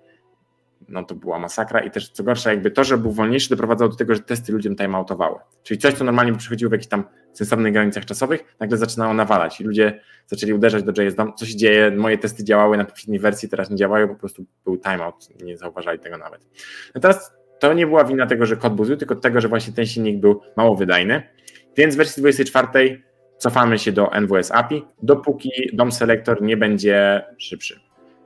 no 0.89 1.05
to 1.05 1.15
była 1.15 1.39
masakra. 1.39 1.81
I 1.81 1.91
też 1.91 2.11
co 2.11 2.25
gorsza, 2.25 2.51
jakby 2.51 2.71
to, 2.71 2.85
że 2.85 2.99
był 2.99 3.13
wolniejszy 3.13 3.51
doprowadzało 3.51 3.91
do 3.91 3.97
tego, 3.97 4.15
że 4.15 4.21
testy 4.21 4.53
ludziom 4.53 4.77
timeoutowały. 4.77 5.39
Czyli 5.63 5.79
coś, 5.79 5.95
co 5.95 6.05
normalnie 6.05 6.35
przychodziło 6.39 6.69
w 6.69 6.73
jakichś 6.73 6.89
tam 6.89 7.05
sensownych 7.33 7.73
granicach 7.73 8.05
czasowych, 8.05 8.57
nagle 8.61 8.79
zaczynało 8.79 9.15
nawalać. 9.15 9.61
I 9.61 9.65
ludzie 9.65 10.01
zaczęli 10.27 10.53
uderzać 10.53 10.83
do 10.83 11.03
JS 11.03 11.15
DOM, 11.15 11.33
co 11.37 11.47
się 11.47 11.57
dzieje, 11.57 11.91
moje 11.91 12.19
testy 12.19 12.45
działały 12.45 12.77
na 12.77 12.85
poprzedniej 12.85 13.19
wersji, 13.19 13.49
teraz 13.49 13.71
nie 13.71 13.77
działają, 13.77 14.09
po 14.09 14.15
prostu 14.15 14.45
był 14.65 14.79
timeout, 14.79 15.29
nie 15.43 15.57
zauważali 15.57 15.99
tego 15.99 16.19
nawet. 16.19 16.47
No 16.95 17.01
teraz 17.01 17.33
to 17.59 17.75
nie 17.75 17.87
była 17.87 18.05
wina 18.05 18.27
tego, 18.27 18.47
że 18.47 18.57
kod 18.57 18.75
był 18.75 18.85
zły, 18.85 18.97
tylko 18.97 19.15
tego, 19.15 19.41
że 19.41 19.49
właśnie 19.49 19.73
ten 19.73 19.87
silnik 19.87 20.21
był 20.21 20.41
mało 20.57 20.77
wydajny. 20.77 21.23
Więc 21.77 21.95
w 21.95 21.99
wersji 21.99 22.21
24 22.21 23.03
cofamy 23.39 23.79
się 23.79 23.93
do 23.93 24.11
NWS 24.21 24.51
API, 24.51 24.85
dopóki 25.03 25.51
DOM 25.73 25.93
Selector 25.93 26.43
nie 26.43 26.57
będzie 26.57 27.25
szybszy. 27.39 27.81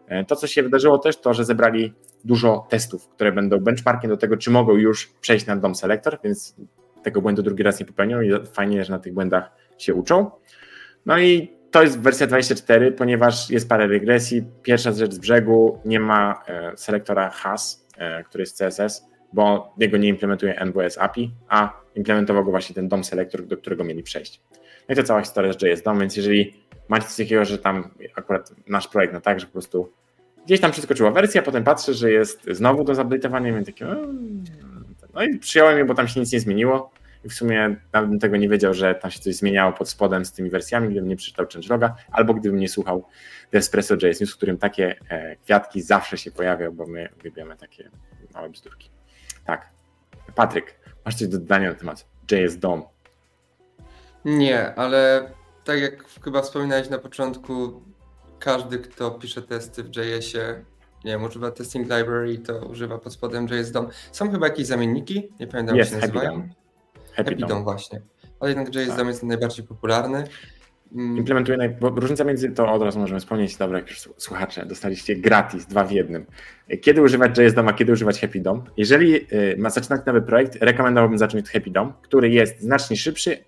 E, 0.08 0.24
to, 0.24 0.36
co 0.36 0.46
się 0.46 0.62
wydarzyło 0.62 0.98
też, 0.98 1.20
to, 1.20 1.34
że 1.34 1.44
zebrali 1.44 1.94
dużo 2.24 2.66
testów, 2.68 3.08
które 3.08 3.32
będą 3.32 3.58
benchmarkiem 3.58 4.10
do 4.10 4.16
tego, 4.16 4.36
czy 4.36 4.50
mogą 4.50 4.76
już 4.76 5.12
przejść 5.20 5.46
na 5.46 5.56
DOM 5.56 5.74
Selector, 5.74 6.18
więc 6.24 6.56
tego 7.02 7.22
błędu 7.22 7.42
drugi 7.42 7.62
raz 7.62 7.80
nie 7.80 7.86
popełnią 7.86 8.20
i 8.20 8.30
fajnie, 8.52 8.84
że 8.84 8.92
na 8.92 8.98
tych 8.98 9.14
błędach 9.14 9.50
się 9.78 9.94
uczą. 9.94 10.30
No 11.06 11.18
i 11.18 11.56
to 11.70 11.82
jest 11.82 12.00
wersja 12.00 12.26
24, 12.26 12.92
ponieważ 12.92 13.50
jest 13.50 13.68
parę 13.68 13.86
regresji. 13.86 14.44
Pierwsza 14.62 14.92
rzecz 14.92 15.12
z 15.12 15.18
brzegu, 15.18 15.80
nie 15.84 16.00
ma 16.00 16.42
e, 16.48 16.72
selektora 16.76 17.30
HAS, 17.30 17.86
e, 17.98 18.24
który 18.24 18.42
jest 18.42 18.58
CSS, 18.58 19.09
bo 19.32 19.74
jego 19.78 19.96
nie 19.96 20.08
implementuje 20.08 20.60
NWS 20.60 20.98
API, 20.98 21.30
a 21.48 21.80
implementował 21.94 22.44
go 22.44 22.50
właśnie 22.50 22.74
ten 22.74 22.88
DOM 22.88 23.04
Selector, 23.04 23.46
do 23.46 23.56
którego 23.56 23.84
mieli 23.84 24.02
przejść. 24.02 24.40
No 24.88 24.92
i 24.92 24.96
to 24.96 25.02
cała 25.02 25.20
historia 25.20 25.52
z 25.52 25.62
JS 25.62 25.82
DOM, 25.82 26.00
więc 26.00 26.16
jeżeli 26.16 26.54
macie 26.88 27.06
coś 27.06 27.16
takiego, 27.16 27.44
że 27.44 27.58
tam 27.58 27.90
akurat 28.16 28.52
nasz 28.66 28.88
projekt, 28.88 29.14
no 29.14 29.20
tak, 29.20 29.40
że 29.40 29.46
po 29.46 29.52
prostu 29.52 29.92
gdzieś 30.44 30.60
tam 30.60 30.70
przeskoczyła 30.70 31.10
wersja, 31.10 31.42
potem 31.42 31.64
patrzę, 31.64 31.94
że 31.94 32.10
jest 32.10 32.46
znowu 32.50 32.84
do 32.84 32.92
zupdate'owania, 32.92 33.54
więc 33.54 33.66
takie, 33.66 33.84
no, 33.84 33.96
no 35.14 35.22
i 35.22 35.38
przyjąłem 35.38 35.78
je, 35.78 35.84
bo 35.84 35.94
tam 35.94 36.08
się 36.08 36.20
nic 36.20 36.32
nie 36.32 36.40
zmieniło 36.40 36.90
i 37.24 37.28
w 37.28 37.34
sumie 37.34 37.76
bym 37.92 38.18
tego 38.18 38.36
nie 38.36 38.48
wiedział, 38.48 38.74
że 38.74 38.94
tam 38.94 39.10
się 39.10 39.20
coś 39.20 39.34
zmieniało 39.34 39.72
pod 39.72 39.88
spodem 39.88 40.24
z 40.24 40.32
tymi 40.32 40.50
wersjami, 40.50 40.88
gdybym 40.88 41.08
nie 41.08 41.16
przeczytał 41.16 41.46
changeloga, 41.52 41.94
albo 42.12 42.34
gdybym 42.34 42.60
nie 42.60 42.68
słuchał 42.68 43.04
Espresso.js 43.52 44.20
News, 44.20 44.32
w 44.32 44.36
którym 44.36 44.58
takie 44.58 44.94
e, 45.08 45.36
kwiatki 45.36 45.82
zawsze 45.82 46.18
się 46.18 46.30
pojawiają, 46.30 46.72
bo 46.72 46.86
my 46.86 47.08
uwielbiamy 47.20 47.56
takie 47.56 47.90
małe 48.34 48.50
bzdurki. 48.50 48.90
Tak. 49.46 49.70
Patryk, 50.34 50.80
masz 51.04 51.14
coś 51.14 51.28
do 51.28 51.38
dodania 51.38 51.68
na 51.68 51.74
temat 51.74 52.06
JS 52.30 52.56
DOM? 52.56 52.82
Nie, 54.24 54.74
ale 54.74 55.30
tak 55.64 55.80
jak 55.80 56.04
chyba 56.24 56.42
wspominałeś 56.42 56.90
na 56.90 56.98
początku, 56.98 57.82
każdy, 58.38 58.78
kto 58.78 59.10
pisze 59.10 59.42
testy 59.42 59.82
w 59.82 59.96
JS-ie, 59.96 60.64
nie 61.04 61.12
wiem, 61.12 61.24
używa 61.24 61.50
testing 61.50 61.90
library, 61.90 62.38
to 62.38 62.66
używa 62.66 62.98
pod 62.98 63.12
spodem 63.12 63.48
JS 63.48 63.70
DOM. 63.70 63.88
Są 64.12 64.30
chyba 64.30 64.46
jakieś 64.46 64.66
zamienniki, 64.66 65.28
nie 65.40 65.46
pamiętam 65.46 65.76
jak 65.76 65.88
się 65.88 65.96
nazywają. 65.96 66.48
Happy, 67.12 67.30
Happy 67.30 67.46
DOM 67.46 67.64
właśnie. 67.64 68.02
Ale 68.40 68.50
jednak 68.50 68.74
JS 68.74 68.88
tak. 68.88 68.96
DOM 68.96 69.08
jest 69.08 69.22
najbardziej 69.22 69.66
popularny. 69.66 70.24
Mm. 70.92 71.18
Implementuje, 71.18 71.76
bo 71.80 71.90
różnica 71.90 72.24
między 72.24 72.50
to 72.50 72.72
od 72.72 72.82
razu 72.82 72.98
możemy 72.98 73.20
wspomnieć, 73.20 73.56
dobra, 73.56 73.78
jak 73.78 73.88
już 73.88 74.08
słuchacze, 74.16 74.66
dostaliście 74.66 75.16
gratis, 75.16 75.66
dwa 75.66 75.84
w 75.84 75.90
jednym. 75.92 76.26
Kiedy 76.80 77.02
używać 77.02 77.38
JS 77.38 77.54
DOM, 77.54 77.68
a 77.68 77.72
kiedy 77.72 77.92
używać 77.92 78.20
Happy 78.20 78.40
DOM? 78.40 78.64
Jeżeli 78.76 79.14
y, 79.16 79.56
ma 79.58 79.70
zaczynać 79.70 80.06
nowy 80.06 80.22
projekt, 80.22 80.56
rekomendowałbym 80.60 81.18
zacząć 81.18 81.44
od 81.44 81.50
Happy 81.50 81.70
DOM, 81.70 81.92
który 82.02 82.30
jest 82.30 82.60
znacznie 82.60 82.96
szybszy 82.96 83.44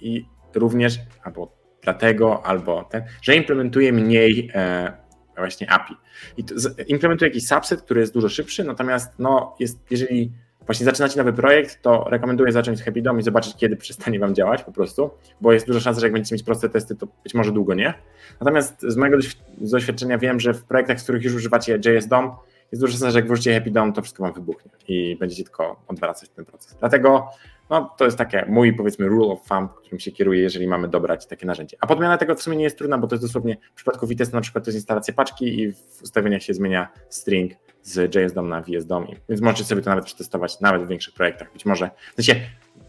i 0.00 0.24
również, 0.54 0.98
albo 1.22 1.56
dlatego, 1.82 2.46
albo 2.46 2.84
ten, 2.84 3.02
że 3.22 3.36
implementuje 3.36 3.92
mniej 3.92 4.50
e, 4.54 4.92
właśnie 5.36 5.70
API. 5.70 5.94
I 6.36 6.44
implementuje 6.86 7.28
jakiś 7.28 7.46
subset, 7.46 7.82
który 7.82 8.00
jest 8.00 8.12
dużo 8.12 8.28
szybszy, 8.28 8.64
natomiast 8.64 9.18
no, 9.18 9.56
jest, 9.60 9.78
jeżeli 9.90 10.32
właśnie 10.66 10.84
zaczynacie 10.84 11.18
nowy 11.18 11.32
projekt, 11.32 11.82
to 11.82 12.04
rekomenduję 12.10 12.52
zacząć 12.52 12.78
z 12.78 12.82
Happy 12.82 13.02
DOM 13.02 13.18
i 13.18 13.22
zobaczyć, 13.22 13.56
kiedy 13.56 13.76
przestanie 13.76 14.18
wam 14.18 14.34
działać 14.34 14.62
po 14.62 14.72
prostu, 14.72 15.10
bo 15.40 15.52
jest 15.52 15.66
duża 15.66 15.80
szansa, 15.80 16.00
że 16.00 16.06
jak 16.06 16.12
będziecie 16.12 16.34
mieć 16.34 16.42
proste 16.42 16.68
testy, 16.68 16.96
to 16.96 17.06
być 17.24 17.34
może 17.34 17.52
długo 17.52 17.74
nie. 17.74 17.94
Natomiast 18.40 18.82
z 18.82 18.96
mojego 18.96 19.18
doświadczenia 19.58 20.18
wiem, 20.18 20.40
że 20.40 20.54
w 20.54 20.64
projektach, 20.64 21.00
z 21.00 21.02
których 21.02 21.24
już 21.24 21.34
używacie 21.34 21.78
JS 21.84 22.08
DOM, 22.08 22.30
jest 22.72 22.82
duża 22.82 22.92
szansa, 22.92 23.10
że 23.10 23.18
jak 23.18 23.26
włożycie 23.26 23.54
Happy 23.54 23.70
DOM, 23.70 23.92
to 23.92 24.02
wszystko 24.02 24.22
wam 24.22 24.32
wybuchnie 24.32 24.70
i 24.88 25.16
będziecie 25.20 25.44
tylko 25.44 25.80
odwracać 25.88 26.28
ten 26.28 26.44
proces. 26.44 26.76
Dlatego 26.80 27.28
no, 27.70 27.94
to 27.98 28.04
jest 28.04 28.18
takie 28.18 28.44
mój, 28.48 28.72
powiedzmy, 28.72 29.06
rule 29.08 29.32
of 29.32 29.48
thumb, 29.48 29.72
którym 29.72 30.00
się 30.00 30.12
kieruję, 30.12 30.40
jeżeli 30.40 30.66
mamy 30.66 30.88
dobrać 30.88 31.26
takie 31.26 31.46
narzędzie. 31.46 31.76
A 31.80 31.86
podmiana 31.86 32.18
tego 32.18 32.34
w 32.34 32.42
sumie 32.42 32.56
nie 32.56 32.64
jest 32.64 32.78
trudna, 32.78 32.98
bo 32.98 33.06
to 33.06 33.14
jest 33.14 33.24
dosłownie 33.24 33.56
w 33.72 33.76
przypadku 33.76 34.06
Vitesse 34.06 34.32
na 34.32 34.40
przykład 34.40 34.64
to 34.64 34.68
jest 34.68 34.76
instalacja 34.76 35.14
paczki 35.14 35.60
i 35.60 35.72
w 35.72 36.02
ustawieniach 36.02 36.42
się 36.42 36.54
zmienia 36.54 36.88
string 37.08 37.52
z 37.86 38.14
JS-DOM 38.14 38.48
na 38.48 38.62
VS-DOM, 38.62 39.06
więc 39.28 39.40
możecie 39.40 39.64
sobie 39.64 39.82
to 39.82 39.90
nawet 39.90 40.04
przetestować 40.04 40.60
nawet 40.60 40.84
w 40.84 40.88
większych 40.88 41.14
projektach. 41.14 41.52
Być 41.52 41.66
może, 41.66 41.90
w 42.12 42.14
sensie 42.14 42.40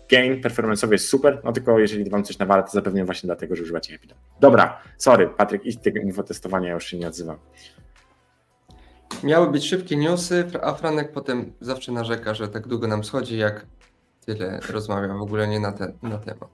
gain 0.09 0.41
performance'owy 0.41 0.91
jest 0.91 1.09
super, 1.09 1.41
no 1.43 1.51
tylko 1.51 1.79
jeżeli 1.79 2.09
wam 2.09 2.23
coś 2.23 2.37
nawala, 2.37 2.63
to 2.63 2.71
zapewne 2.71 3.05
właśnie 3.05 3.27
dlatego, 3.27 3.55
że 3.55 3.63
używacie 3.63 3.95
Epidom. 3.95 4.17
Dobra, 4.39 4.81
sorry, 4.97 5.27
Patryk, 5.27 5.65
idź 5.65 5.77
tego 5.77 5.99
infotestowania, 5.99 6.73
już 6.73 6.85
się 6.85 6.97
nie 6.97 7.07
odzywam. 7.07 7.37
Miały 9.23 9.51
być 9.51 9.69
szybkie 9.69 9.97
newsy, 9.97 10.45
a 10.61 10.73
Franek 10.73 11.11
potem 11.11 11.53
zawsze 11.61 11.91
narzeka, 11.91 12.33
że 12.33 12.47
tak 12.47 12.67
długo 12.67 12.87
nam 12.87 13.03
schodzi, 13.03 13.37
jak 13.37 13.65
tyle 14.25 14.59
rozmawiam, 14.69 15.17
w 15.19 15.21
ogóle 15.21 15.47
nie 15.47 15.59
na, 15.59 15.71
ten, 15.71 15.93
na 16.01 16.17
temat. 16.17 16.49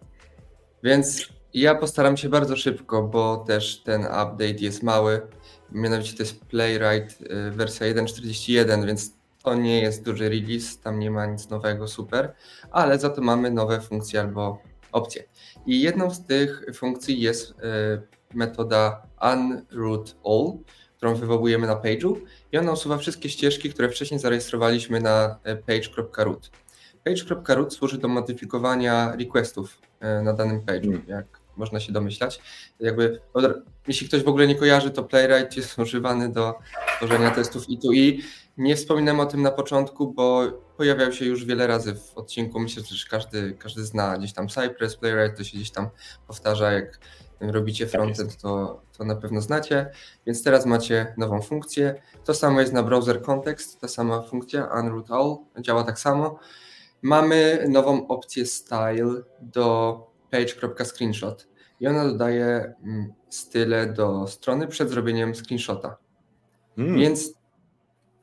Więc 0.84 1.30
ja 1.54 1.76
postaram 1.76 2.18
się 2.18 2.30
bardzo 2.30 2.56
szybko, 2.56 3.04
bo 3.04 3.38
też 3.38 3.84
ten 3.84 4.02
update 4.02 4.60
jest 4.60 4.84
mały. 4.84 5.22
Mianowicie 5.72 6.18
to 6.18 6.24
jest 6.24 6.46
Playwright 6.46 7.22
y, 7.22 7.52
wersja 7.52 7.88
1.41, 7.88 8.86
więc 8.86 9.14
to 9.44 9.56
nie 9.56 9.82
jest 9.82 10.04
duży 10.04 10.30
release, 10.30 10.78
tam 10.84 11.00
nie 11.00 11.12
ma 11.12 11.26
nic 11.26 11.50
nowego, 11.50 11.88
super, 11.88 12.34
ale 12.72 13.00
za 13.00 13.10
to 13.10 13.22
mamy 13.22 13.52
nowe 13.52 13.82
funkcje 13.82 14.20
albo 14.20 14.62
opcje. 14.92 15.24
I 15.66 15.82
jedną 15.82 16.12
z 16.12 16.26
tych 16.26 16.66
funkcji 16.76 17.22
jest 17.22 17.52
y, 17.52 17.56
metoda 18.34 19.08
unroot 19.34 20.16
all, 20.26 20.58
którą 20.98 21.16
wywołujemy 21.16 21.68
na 21.68 21.76
page'u 21.76 22.16
i 22.52 22.58
ona 22.58 22.72
usuwa 22.72 22.98
wszystkie 22.98 23.30
ścieżki, 23.30 23.70
które 23.70 23.90
wcześniej 23.90 24.20
zarejestrowaliśmy 24.20 25.00
na 25.00 25.40
y, 25.48 25.56
page.root. 25.56 26.52
Page.root 27.04 27.74
służy 27.74 27.98
do 27.98 28.08
modyfikowania 28.08 29.16
requestów 29.20 29.82
na 30.24 30.34
danym 30.34 30.62
page'u, 30.62 30.88
mm. 30.88 31.04
jak 31.08 31.33
można 31.58 31.80
się 31.80 31.92
domyślać. 31.94 32.42
Jakby, 32.80 33.22
jeśli 33.88 34.08
ktoś 34.08 34.24
w 34.24 34.28
ogóle 34.28 34.48
nie 34.48 34.56
kojarzy, 34.56 34.92
to 34.92 35.04
Playwright 35.04 35.58
jest 35.58 35.80
używany 35.80 36.30
do 36.30 36.54
tworzenia 36.98 37.32
testów 37.32 37.66
i 37.70 38.22
Nie 38.58 38.76
wspominałem 38.76 39.20
o 39.20 39.26
tym 39.26 39.42
na 39.42 39.52
początku, 39.52 40.14
bo 40.14 40.52
pojawiał 40.78 41.12
się 41.12 41.26
już 41.26 41.46
wiele 41.46 41.68
razy 41.68 41.96
w 41.96 42.18
odcinku. 42.18 42.60
Myślę, 42.60 42.84
że 42.84 43.06
każdy, 43.10 43.54
każdy 43.60 43.86
zna 43.86 44.18
gdzieś 44.18 44.34
tam 44.34 44.48
Cypress, 44.48 44.98
Playwright, 44.98 45.38
to 45.38 45.44
się 45.44 45.58
gdzieś 45.58 45.72
tam 45.72 45.90
powtarza, 46.28 46.72
jak 46.72 47.00
robicie 47.40 47.86
tak 47.86 47.92
frontend, 47.92 48.38
to, 48.38 48.82
to 48.98 49.06
na 49.06 49.16
pewno 49.16 49.42
znacie. 49.42 49.92
Więc 50.26 50.44
teraz 50.44 50.66
macie 50.66 51.14
nową 51.18 51.42
funkcję. 51.42 52.02
To 52.26 52.34
samo 52.34 52.62
jest 52.62 52.74
na 52.74 52.84
browser 52.84 53.22
context, 53.22 53.82
ta 53.82 53.88
sama 53.88 54.22
funkcja, 54.22 54.70
unroot 54.80 55.12
all, 55.12 55.38
działa 55.62 55.84
tak 55.84 56.00
samo. 56.00 56.40
Mamy 57.02 57.66
nową 57.70 58.08
opcję 58.08 58.46
style 58.46 59.22
do 59.42 60.13
page.screenshot 60.34 61.48
i 61.80 61.88
ona 61.88 62.06
dodaje 62.06 62.74
mm, 62.84 63.14
style 63.30 63.94
do 63.94 64.28
strony 64.28 64.68
przed 64.68 64.90
zrobieniem 64.90 65.36
screenshota. 65.36 65.98
Mm. 66.78 66.98
Więc 66.98 67.34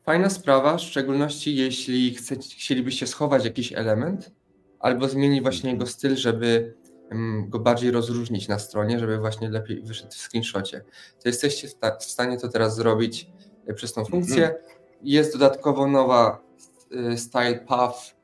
fajna 0.05 0.31
sprawa, 0.31 0.76
w 0.76 0.81
szczególności 0.81 1.57
jeśli 1.57 2.14
chcecie, 2.14 2.57
chcielibyście 2.57 3.07
schować 3.07 3.45
jakiś 3.45 3.73
element 3.73 4.33
albo 4.79 5.09
zmienić 5.09 5.43
właśnie 5.43 5.71
jego 5.71 5.87
styl, 5.87 6.17
żeby 6.17 6.75
mm, 7.11 7.50
go 7.50 7.59
bardziej 7.59 7.90
rozróżnić 7.90 8.49
na 8.49 8.59
stronie, 8.59 8.99
żeby 8.99 9.19
właśnie 9.19 9.50
lepiej 9.50 9.83
wyszedł 9.83 10.12
w 10.12 10.29
screenshocie. 10.29 10.85
To 11.23 11.29
jesteście 11.29 11.69
w, 11.69 12.05
stanie 12.05 12.38
to 12.38 12.49
teraz 12.49 12.76
zrobić 12.76 13.31
e, 13.67 13.75
przez 13.75 13.93
tą 13.93 14.05
funkcję. 14.05 14.45
Mm. 14.45 14.61
Jest 15.02 15.33
dodatkowo 15.33 15.87
nowa 15.87 16.43
e, 17.12 17.17
style 17.17 17.59
path 17.59 18.21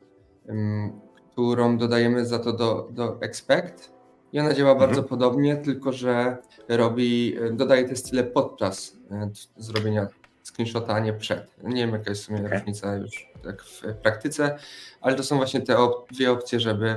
którą 1.37 1.79
dodajemy 1.79 2.27
za 2.27 2.39
to 2.39 2.53
do, 2.53 2.89
do 2.91 3.19
expect. 3.21 3.93
I 4.33 4.41
ona 4.41 4.55
działa 4.55 4.73
mhm. 4.73 4.89
bardzo 4.89 5.03
podobnie, 5.03 5.57
tylko 5.57 5.93
że 5.93 6.37
robi, 6.69 7.37
dodaje 7.53 7.89
te 7.89 7.97
style 7.97 8.25
podczas 8.25 8.97
e, 9.11 9.31
zrobienia 9.57 10.09
screenshota, 10.45 10.95
a 10.95 11.01
nie 11.01 11.13
przed. 11.13 11.51
Nie 11.63 11.87
wiem, 11.87 11.95
jaka 11.95 12.11
jest 12.11 12.23
w 12.23 12.25
sumie 12.25 12.39
okay. 12.39 12.59
różnica 12.59 12.97
już 12.97 13.29
tak 13.45 13.63
w 13.63 13.83
praktyce, 14.03 14.59
ale 15.01 15.17
to 15.17 15.23
są 15.23 15.37
właśnie 15.37 15.61
te 15.61 15.79
op 15.79 16.13
dwie 16.13 16.33
opcje, 16.33 16.61
żeby 16.61 16.97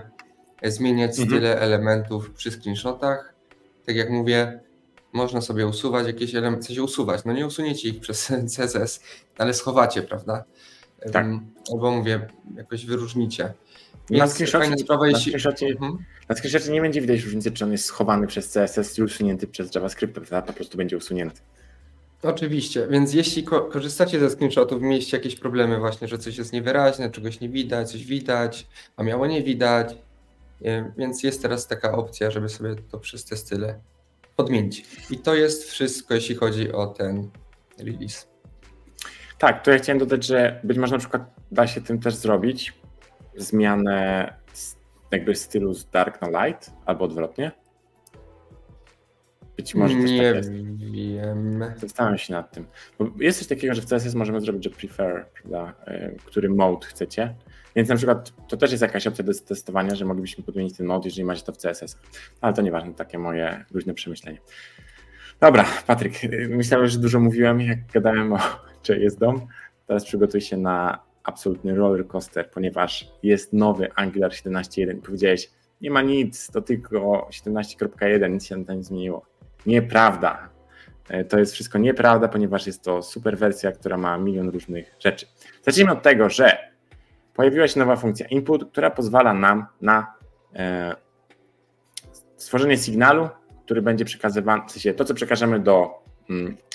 zmieniać 0.63 1.11
mhm. 1.11 1.27
style 1.27 1.59
elementów 1.59 2.31
przy 2.31 2.51
screenshotach. 2.51 3.33
Tak 3.85 3.95
jak 3.95 4.09
mówię, 4.09 4.59
można 5.13 5.41
sobie 5.41 5.67
usuwać 5.67 6.07
jakieś 6.07 6.35
elementy, 6.35 6.67
coś 6.67 6.77
usuwać. 6.77 7.25
No 7.25 7.33
nie 7.33 7.47
usuniecie 7.47 7.89
ich 7.89 7.99
przez 7.99 8.31
CSS, 8.55 9.03
ale 9.37 9.53
schowacie, 9.53 10.01
prawda? 10.01 10.43
Tak. 11.11 11.25
Albo 11.73 11.91
mówię, 11.91 12.27
jakoś 12.55 12.85
wyróżnicie. 12.85 13.53
Na 14.09 14.27
screenshocie, 14.27 14.77
sprawa, 14.77 15.01
na, 15.01 15.07
jeśli... 15.07 15.31
screenshocie, 15.31 15.67
mhm. 15.67 15.97
na 16.29 16.35
screenshocie 16.35 16.71
nie 16.71 16.81
będzie 16.81 17.01
widać 17.01 17.23
różnicy, 17.23 17.51
czy 17.51 17.65
on 17.65 17.71
jest 17.71 17.85
schowany 17.85 18.27
przez 18.27 18.53
CSS, 18.53 18.95
czy 18.95 19.03
usunięty 19.03 19.47
przez 19.47 19.75
JavaScript, 19.75 20.13
prawda? 20.13 20.41
Po 20.41 20.53
prostu 20.53 20.77
będzie 20.77 20.97
usunięty. 20.97 21.41
Oczywiście, 22.23 22.87
więc 22.89 23.13
jeśli 23.13 23.43
ko 23.43 23.61
korzystacie 23.61 24.19
ze 24.19 24.29
screenshotów, 24.29 24.81
mieliście 24.81 25.17
jakieś 25.17 25.35
problemy 25.35 25.79
właśnie, 25.79 26.07
że 26.07 26.17
coś 26.17 26.37
jest 26.37 26.53
niewyraźne, 26.53 27.09
czegoś 27.09 27.39
nie 27.39 27.49
widać, 27.49 27.91
coś 27.91 28.05
widać, 28.05 28.67
a 28.97 29.03
miało 29.03 29.27
nie 29.27 29.43
widać, 29.43 29.95
więc 30.97 31.23
jest 31.23 31.41
teraz 31.41 31.67
taka 31.67 31.91
opcja, 31.91 32.31
żeby 32.31 32.49
sobie 32.49 32.75
to 32.91 32.99
przez 32.99 33.25
te 33.25 33.37
style 33.37 33.79
podmienić. 34.35 34.85
I 35.09 35.17
to 35.17 35.35
jest 35.35 35.63
wszystko, 35.63 36.13
jeśli 36.13 36.35
chodzi 36.35 36.71
o 36.71 36.87
ten 36.87 37.29
release. 37.77 38.27
Tak, 39.37 39.63
to 39.63 39.71
ja 39.71 39.77
chciałem 39.77 39.99
dodać, 39.99 40.25
że 40.25 40.59
być 40.63 40.77
może 40.77 40.93
na 40.93 40.99
przykład 40.99 41.35
da 41.51 41.67
się 41.67 41.81
tym 41.81 41.99
też 41.99 42.15
zrobić 42.15 42.73
zmianę 43.35 44.33
jakby 45.11 45.35
stylu 45.35 45.73
z 45.73 45.89
dark 45.89 46.21
na 46.21 46.47
light, 46.47 46.71
albo 46.85 47.05
odwrotnie. 47.05 47.51
Być 49.57 49.75
może 49.75 49.95
też 49.95 50.11
Nie 50.11 50.33
tak 50.33 50.45
wiem. 50.91 51.63
Zastanawiam 51.77 52.17
się 52.17 52.33
nad 52.33 52.51
tym. 52.51 52.65
Bo 52.99 53.09
jest 53.19 53.39
coś 53.39 53.47
takiego, 53.47 53.73
że 53.73 53.81
w 53.81 53.85
CSS 53.85 54.15
możemy 54.15 54.41
zrobić, 54.41 54.63
że 54.63 54.69
prefer, 54.69 55.25
prawda, 55.33 55.73
e, 55.85 56.11
który 56.25 56.49
mode 56.49 56.87
chcecie. 56.87 57.35
Więc 57.75 57.89
na 57.89 57.95
przykład 57.95 58.33
to 58.47 58.57
też 58.57 58.71
jest 58.71 58.81
jakaś 58.81 59.07
opcja 59.07 59.23
do 59.23 59.33
testowania, 59.47 59.95
że 59.95 60.05
moglibyśmy 60.05 60.43
podmienić 60.43 60.77
ten 60.77 60.85
mode, 60.85 61.07
jeżeli 61.07 61.25
macie 61.25 61.43
to 61.43 61.53
w 61.53 61.57
CSS. 61.57 61.97
Ale 62.41 62.53
to 62.53 62.61
nieważne, 62.61 62.93
takie 62.93 63.17
moje 63.17 63.65
luźne 63.71 63.93
przemyślenie. 63.93 64.39
Dobra, 65.39 65.65
Patryk, 65.87 66.13
myślałem, 66.49 66.87
że 66.87 66.99
dużo 66.99 67.19
mówiłem, 67.19 67.61
jak 67.61 67.91
gadałem 67.91 68.33
o 68.33 68.39
czy 68.83 68.99
jest 68.99 69.19
dom. 69.19 69.47
Teraz 69.87 70.05
przygotuj 70.05 70.41
się 70.41 70.57
na 70.57 71.08
absolutny 71.23 71.75
roller 71.75 72.07
coaster, 72.07 72.51
ponieważ 72.51 73.11
jest 73.23 73.53
nowy 73.53 73.93
Angular 73.95 74.31
17.1. 74.31 75.01
Powiedziałeś, 75.01 75.51
nie 75.81 75.91
ma 75.91 76.01
nic, 76.01 76.51
to 76.51 76.61
tylko 76.61 77.27
17.1, 77.31 78.31
nic 78.31 78.45
się 78.45 78.65
tam 78.65 78.77
nie 78.77 78.83
zmieniło. 78.83 79.25
Nieprawda. 79.65 80.49
E, 81.09 81.23
to 81.23 81.39
jest 81.39 81.53
wszystko 81.53 81.77
nieprawda, 81.77 82.27
ponieważ 82.27 82.67
jest 82.67 82.83
to 82.83 83.01
super 83.01 83.37
wersja, 83.37 83.71
która 83.71 83.97
ma 83.97 84.17
milion 84.17 84.49
różnych 84.49 84.95
rzeczy. 84.99 85.25
Zacznijmy 85.63 85.91
od 85.91 86.01
tego, 86.01 86.29
że 86.29 86.57
pojawiła 87.33 87.67
się 87.67 87.79
nowa 87.79 87.95
funkcja 87.95 88.27
input, 88.27 88.71
która 88.71 88.89
pozwala 88.89 89.33
nam 89.33 89.65
na 89.81 90.13
e, 90.55 90.95
stworzenie 92.37 92.77
sygnalu, 92.77 93.29
który 93.65 93.81
będzie 93.81 94.05
przekazywany, 94.05 94.61
w 94.67 94.71
sensie 94.71 94.93
to, 94.93 95.05
co 95.05 95.13
przekażemy 95.13 95.59
do 95.59 96.03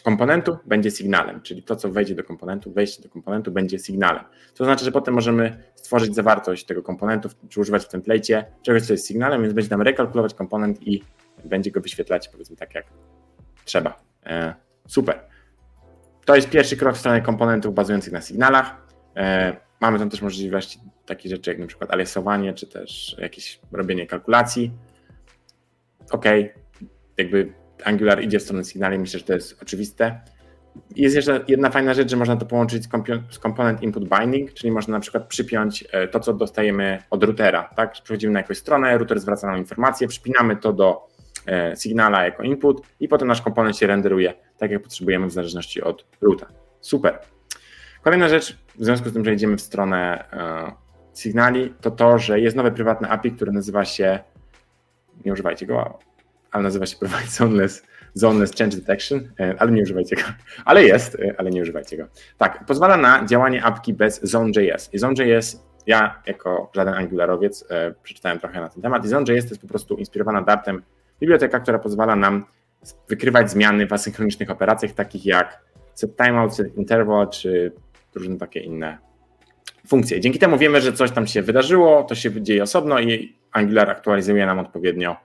komponentu, 0.05 0.59
będzie 0.67 0.91
sygnałem, 0.91 1.43
czyli 1.43 1.63
to, 1.63 1.77
co 1.77 1.91
wejdzie 1.91 2.15
do 2.15 2.25
komponentu, 2.25 2.73
wejście 2.73 3.03
do 3.03 3.09
komponentu 3.09 3.53
będzie 3.53 3.79
sygnałem. 3.79 4.25
To 4.55 4.65
znaczy, 4.65 4.85
że 4.85 4.93
potem 4.93 5.15
możemy 5.15 5.65
stworzyć 5.75 6.15
zawartość 6.15 6.65
tego 6.65 6.83
komponentu, 6.83 7.29
czy 7.49 7.61
używać 7.61 7.85
w 7.85 7.89
template 7.89 8.45
czegoś, 8.63 8.83
co 8.83 8.93
jest 8.93 9.07
sygnałem, 9.07 9.43
więc 9.43 9.55
będzie 9.55 9.71
nam 9.71 9.83
rekalkulować 9.83 10.35
komponent 10.35 10.87
i 10.87 11.03
będzie 11.45 11.71
go 11.71 11.81
wyświetlać, 11.81 12.29
powiedzmy 12.29 12.57
tak, 12.57 12.75
jak 12.75 12.87
trzeba. 13.65 14.03
E, 14.27 14.55
super. 14.89 15.21
To 16.25 16.37
jest 16.37 16.51
pierwszy 16.51 16.77
krok 16.77 16.95
w 16.95 16.99
stronę 16.99 17.21
komponentów 17.21 17.75
bazujących 17.75 18.13
na 18.13 18.21
sygnałach. 18.21 18.87
E, 19.17 19.57
mamy 19.81 19.99
tam 19.99 20.11
też 20.11 20.23
możliwości 20.23 20.79
takich 21.07 21.31
rzeczy 21.31 21.51
jak 21.51 21.59
na 21.59 21.67
przykład 21.67 21.91
aliasowanie, 21.91 22.53
czy 22.53 22.67
też 22.67 23.17
jakieś 23.19 23.61
robienie 23.73 24.07
kalkulacji. 24.07 24.71
OK, 26.11 26.25
jakby 27.19 27.53
Angular 27.85 28.23
idzie 28.23 28.39
w 28.39 28.43
stronę 28.43 28.65
sygnali, 28.65 28.99
myślę, 28.99 29.19
że 29.19 29.27
to 29.27 29.33
jest 29.33 29.63
oczywiste. 29.63 30.21
Jest 30.97 31.17
jeszcze 31.17 31.45
jedna 31.49 31.71
fajna 31.71 31.95
rzecz, 31.95 32.11
że 32.11 32.17
można 32.17 32.37
to 32.37 32.47
połączyć 32.47 32.85
z, 32.85 32.89
z 33.31 33.39
component 33.39 33.83
input 33.83 34.09
binding, 34.09 34.53
czyli 34.53 34.73
można 34.73 34.93
na 34.93 35.01
przykład 35.01 35.27
przypiąć 35.27 35.85
e, 35.93 36.09
to, 36.09 36.21
co 36.21 36.33
dostajemy 36.33 37.03
od 37.11 37.25
routera. 37.25 37.71
Tak? 37.77 37.93
Przechodzimy 37.93 38.33
na 38.33 38.41
jakąś 38.41 38.59
stronę, 38.59 38.99
router 38.99 39.21
zwraca 39.21 39.47
nam 39.47 39.59
informację, 39.59 40.09
przypinamy 40.09 40.57
to 40.57 40.73
do 40.73 41.09
e, 41.47 41.77
Signala 41.77 42.25
jako 42.25 42.43
input 42.43 42.83
i 43.01 43.09
potem 43.09 43.29
nasz 43.29 43.43
komponent 43.43 43.77
się 43.77 43.87
renderuje 43.87 44.35
tak, 44.59 44.71
jak 44.71 44.83
potrzebujemy 44.83 45.27
w 45.27 45.33
zależności 45.33 45.83
od 45.83 46.07
ruta. 46.21 46.47
Super. 46.81 47.19
Kolejna 48.03 48.29
rzecz, 48.29 48.59
w 48.79 48.85
związku 48.85 49.09
z 49.09 49.13
tym, 49.13 49.25
że 49.25 49.35
idziemy 49.35 49.57
w 49.57 49.61
stronę 49.61 50.25
e, 50.33 50.73
Signali, 51.15 51.75
to 51.81 51.91
to, 51.91 52.19
że 52.19 52.41
jest 52.41 52.57
nowe 52.57 52.71
prywatne 52.71 53.09
API, 53.09 53.33
które 53.33 53.53
nazywa 53.53 53.85
się, 53.85 54.19
nie 55.25 55.33
używajcie 55.33 55.67
go, 55.67 55.99
ale 56.55 56.63
nazywa 56.63 56.87
się 56.87 56.97
Provide 56.97 57.27
Zoneless, 57.31 57.83
zoneless 58.15 58.57
Change 58.59 58.77
Detection, 58.77 59.29
e, 59.41 59.55
ale 59.59 59.73
nie 59.73 59.83
używajcie 59.83 60.17
go. 60.17 60.23
Ale 60.65 60.85
jest, 60.85 61.15
e, 61.15 61.35
ale 61.39 61.51
nie 61.51 61.63
używajcie 61.63 61.97
go. 61.97 62.07
Tak, 62.39 62.67
pozwala 62.67 62.97
na 62.97 63.25
działanie 63.25 63.65
apki 63.65 63.95
bez 63.95 64.21
Zone.js. 64.23 64.95
I 64.95 64.99
Zone.js, 64.99 65.65
ja 65.87 66.23
jako 66.27 66.71
żaden 66.75 66.95
angularowiec 66.95 67.65
e, 67.71 67.95
przeczytałem 68.03 68.39
trochę 68.39 68.61
na 68.61 68.69
ten 68.69 68.83
temat 68.83 69.05
i 69.05 69.09
Zone.js 69.09 69.45
to 69.45 69.51
jest 69.51 69.61
po 69.61 69.69
prostu 69.69 69.97
inspirowana 69.97 70.43
Dartem 70.43 70.83
biblioteka, 71.21 71.61
która 71.61 71.79
pozwala 71.79 72.17
nam 72.17 72.45
wykrywać 73.09 73.51
zmiany 73.51 73.87
w 73.87 73.93
asynchronicznych 73.93 74.51
operacjach, 74.51 74.93
takich 74.93 75.27
jak 75.27 75.61
set 75.95 76.17
timeout, 76.17 76.55
set 76.57 76.77
interval, 76.77 77.31
czy 77.31 77.73
różne 78.15 78.37
takie 78.37 78.61
inne 78.61 78.99
funkcje. 79.87 80.21
Dzięki 80.21 80.39
temu 80.39 80.59
wiemy, 80.59 80.81
że 80.81 80.93
coś 80.93 81.11
tam 81.11 81.27
się 81.27 81.43
wydarzyło, 81.43 82.03
to 82.03 82.15
się 82.15 82.43
dzieje 82.43 82.63
osobno 82.63 83.01
i 83.01 83.37
Angular 83.53 83.91
aktualizuje 83.91 84.47
nam 84.47 84.59
odpowiednio 84.59 85.17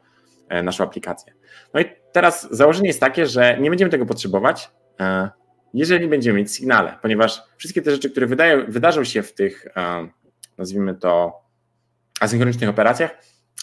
naszą 0.64 0.84
aplikację. 0.84 1.34
No 1.74 1.80
i 1.80 1.86
teraz 2.12 2.48
założenie 2.52 2.88
jest 2.88 3.00
takie, 3.00 3.26
że 3.26 3.58
nie 3.60 3.70
będziemy 3.70 3.92
tego 3.92 4.06
potrzebować, 4.06 4.72
e, 5.00 5.30
jeżeli 5.74 6.08
będziemy 6.08 6.40
mieć 6.40 6.52
sygnale, 6.52 6.98
ponieważ 7.02 7.42
wszystkie 7.58 7.82
te 7.82 7.92
rzeczy, 7.92 8.10
które 8.10 8.28
wydają, 8.28 8.66
wydarzą 8.68 9.04
się 9.04 9.24
w 9.24 9.34
tych, 9.34 9.68
e, 9.78 10.10
nazwijmy 10.58 10.96
to, 10.96 11.42
asynchronicznych 12.20 12.70
operacjach, 12.70 13.12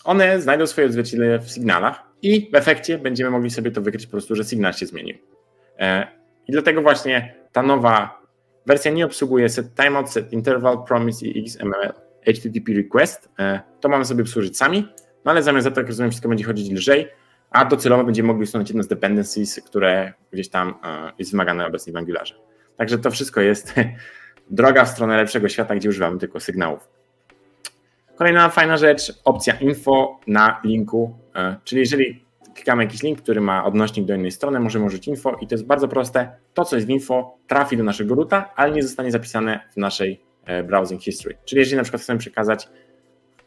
one 0.05 0.41
znajdą 0.41 0.67
swoje 0.67 0.87
odzwierciedlenie 0.87 1.39
w 1.39 1.51
sygnałach 1.51 2.03
i 2.23 2.51
w 2.53 2.55
efekcie 2.55 2.99
będziemy 2.99 3.31
mogli 3.31 3.51
sobie 3.51 3.71
to 3.71 3.81
wykryć 3.81 4.07
po 4.07 4.11
prostu, 4.11 4.37
że 4.37 4.45
sygnał 4.45 4.73
się 4.73 4.87
zmienił. 4.87 5.17
I 6.47 6.53
dlatego 6.53 6.83
właśnie 6.83 7.35
ta 7.53 7.63
nowa 7.63 8.23
wersja 8.67 8.91
nie 8.91 9.07
obsługuje 9.07 9.49
set 9.49 9.75
timeout, 9.75 10.11
set 10.11 10.33
interval, 10.33 10.85
promise 10.85 11.27
i 11.27 11.43
XML 11.43 11.93
HTTP 12.27 12.73
request. 12.73 13.29
To 13.81 13.89
mamy 13.89 14.05
sobie 14.05 14.23
obsłużyć 14.23 14.57
sami, 14.59 14.89
no 15.27 15.33
ale 15.33 15.43
zamiast 15.43 15.65
za 15.65 15.71
to, 15.71 15.81
jak 15.81 15.89
rozumiem, 15.89 16.11
wszystko 16.11 16.29
będzie 16.29 16.45
chodzić 16.45 16.73
lżej, 16.73 17.09
a 17.51 17.65
docelowo 17.65 18.05
będziemy 18.05 18.27
mogli 18.27 18.43
usunąć 18.43 18.69
jedno 18.71 18.83
z 18.83 18.89
dependencies, 18.89 19.61
które 19.67 20.13
gdzieś 20.33 20.49
tam 20.49 20.75
e, 20.85 21.13
jest 21.19 21.31
wymagane 21.31 21.67
obecnie 21.67 21.93
w 21.93 21.97
Angularze. 21.97 22.35
Także 22.77 22.99
to 22.99 23.11
wszystko 23.11 23.41
jest 23.41 23.75
droga 24.51 24.85
w 24.85 24.89
stronę 24.89 25.17
lepszego 25.17 25.49
świata, 25.49 25.77
gdzie 25.77 25.89
używamy 25.89 26.19
tylko 26.19 26.41
sygnałów. 26.41 26.89
Kolejna 28.17 28.49
fajna 28.49 28.77
rzecz, 28.77 29.13
opcja 29.25 29.55
info 29.55 30.21
na 30.27 30.61
linku, 30.65 31.19
e, 31.35 31.57
czyli 31.65 31.81
jeżeli 31.81 32.25
klikamy 32.55 32.83
jakiś 32.83 33.03
link, 33.03 33.23
który 33.23 33.41
ma 33.41 33.65
odnośnik 33.65 34.07
do 34.07 34.15
innej 34.15 34.31
strony, 34.31 34.61
możemy 34.61 34.85
użyć 34.85 35.09
info 35.09 35.37
i 35.41 35.47
to 35.47 35.55
jest 35.55 35.67
bardzo 35.67 35.89
proste. 35.89 36.31
To, 36.55 36.65
co 36.65 36.77
jest 36.77 36.89
w 36.89 36.91
info, 36.91 37.39
trafi 37.47 37.77
do 37.77 37.85
naszego 37.85 38.15
ruta, 38.15 38.53
ale 38.57 38.73
nie 38.73 38.83
zostanie 38.83 39.11
zapisane 39.11 39.61
w 39.73 39.77
naszej 39.77 40.21
e, 40.45 40.63
browsing 40.63 41.03
history. 41.03 41.37
Czyli 41.45 41.59
jeżeli 41.59 41.77
na 41.77 41.83
przykład 41.83 42.03
chcemy 42.03 42.19
przekazać 42.19 42.69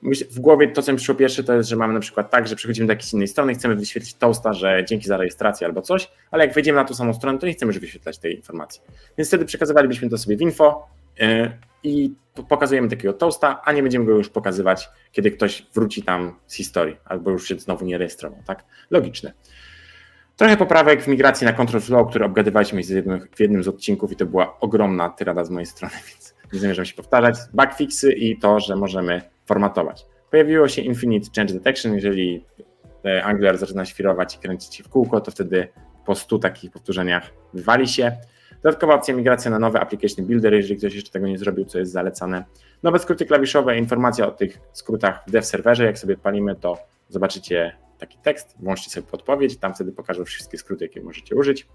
w 0.03 0.39
głowie 0.39 0.67
to, 0.67 0.81
co 0.81 0.91
mi 0.91 0.97
przyszło 0.97 1.15
pierwsze, 1.15 1.43
to 1.43 1.53
jest, 1.53 1.69
że 1.69 1.75
mamy 1.75 1.93
na 1.93 1.99
przykład 1.99 2.31
tak, 2.31 2.47
że 2.47 2.55
przechodzimy 2.55 2.87
do 2.87 2.93
jakiejś 2.93 3.13
innej 3.13 3.27
strony, 3.27 3.53
chcemy 3.53 3.75
wyświetlić 3.75 4.13
toasta, 4.13 4.53
że 4.53 4.85
dzięki 4.85 5.07
za 5.07 5.17
rejestrację 5.17 5.67
albo 5.67 5.81
coś, 5.81 6.11
ale 6.31 6.45
jak 6.45 6.53
wejdziemy 6.53 6.75
na 6.75 6.85
tą 6.85 6.93
samą 6.93 7.13
stronę, 7.13 7.39
to 7.39 7.47
nie 7.47 7.53
chcemy 7.53 7.69
już 7.69 7.79
wyświetlać 7.79 8.17
tej 8.17 8.35
informacji. 8.35 8.81
Więc 9.17 9.27
wtedy 9.27 9.45
przekazywalibyśmy 9.45 10.09
to 10.09 10.17
sobie 10.17 10.37
w 10.37 10.41
info 10.41 10.87
yy, 11.19 11.51
i 11.83 12.13
pokazujemy 12.49 12.89
takiego 12.89 13.13
toasta, 13.13 13.61
a 13.65 13.71
nie 13.71 13.83
będziemy 13.83 14.05
go 14.05 14.11
już 14.11 14.29
pokazywać, 14.29 14.89
kiedy 15.11 15.31
ktoś 15.31 15.65
wróci 15.73 16.03
tam 16.03 16.35
z 16.47 16.55
historii, 16.55 16.97
albo 17.05 17.31
już 17.31 17.47
się 17.47 17.59
znowu 17.59 17.85
nie 17.85 17.97
rejestrował, 17.97 18.39
tak? 18.45 18.65
Logiczne. 18.89 19.33
Trochę 20.35 20.57
poprawek 20.57 21.03
w 21.03 21.07
migracji 21.07 21.45
na 21.45 21.53
control 21.53 21.81
flow, 21.81 22.09
które 22.09 22.25
obgadywaliśmy 22.25 22.81
w 23.35 23.39
jednym 23.39 23.63
z 23.63 23.67
odcinków 23.67 24.11
i 24.11 24.15
to 24.15 24.25
była 24.25 24.59
ogromna 24.59 25.09
tyrada 25.09 25.43
z 25.45 25.49
mojej 25.49 25.65
strony, 25.65 25.93
więc 26.09 26.28
nie 26.53 26.59
zamierzam 26.59 26.85
się 26.85 26.95
powtarzać. 26.95 27.35
Bugfixy 27.53 28.13
i 28.13 28.39
to, 28.39 28.59
że 28.59 28.75
możemy 28.75 29.21
formatować. 29.45 30.05
Pojawiło 30.31 30.67
się 30.67 30.81
Infinite 30.81 31.29
Change 31.35 31.53
Detection, 31.53 31.93
jeżeli 31.95 32.45
e, 33.05 33.23
Angular 33.23 33.57
zaczyna 33.57 33.85
świrować 33.85 34.35
i 34.35 34.39
kręcić 34.39 34.75
się 34.75 34.83
w 34.83 34.89
kółko, 34.89 35.21
to 35.21 35.31
wtedy 35.31 35.67
po 36.05 36.15
100 36.15 36.39
takich 36.39 36.71
powtórzeniach 36.71 37.29
wywali 37.53 37.87
się. 37.87 38.17
Dodatkowa 38.63 38.93
opcja 38.93 39.15
migracja 39.15 39.51
na 39.51 39.59
nowy 39.59 39.79
Application 39.79 40.25
Builder, 40.25 40.53
jeżeli 40.53 40.77
ktoś 40.77 40.95
jeszcze 40.95 41.11
tego 41.11 41.27
nie 41.27 41.37
zrobił, 41.37 41.65
co 41.65 41.79
jest 41.79 41.91
zalecane. 41.91 42.45
Nowe 42.83 42.99
skróty 42.99 43.25
klawiszowe, 43.25 43.77
informacja 43.77 44.27
o 44.27 44.31
tych 44.31 44.59
skrótach 44.73 45.23
w 45.27 45.31
dev 45.31 45.45
serwerze. 45.45 45.85
Jak 45.85 45.99
sobie 45.99 46.17
palimy, 46.17 46.55
to 46.55 46.77
zobaczycie 47.09 47.75
taki 47.97 48.17
tekst, 48.17 48.55
włączcie 48.59 48.89
sobie 48.89 49.07
podpowiedź, 49.07 49.57
tam 49.57 49.73
wtedy 49.73 49.91
pokażą 49.91 50.25
wszystkie 50.25 50.57
skróty, 50.57 50.85
jakie 50.85 51.01
możecie 51.01 51.35
użyć. 51.35 51.67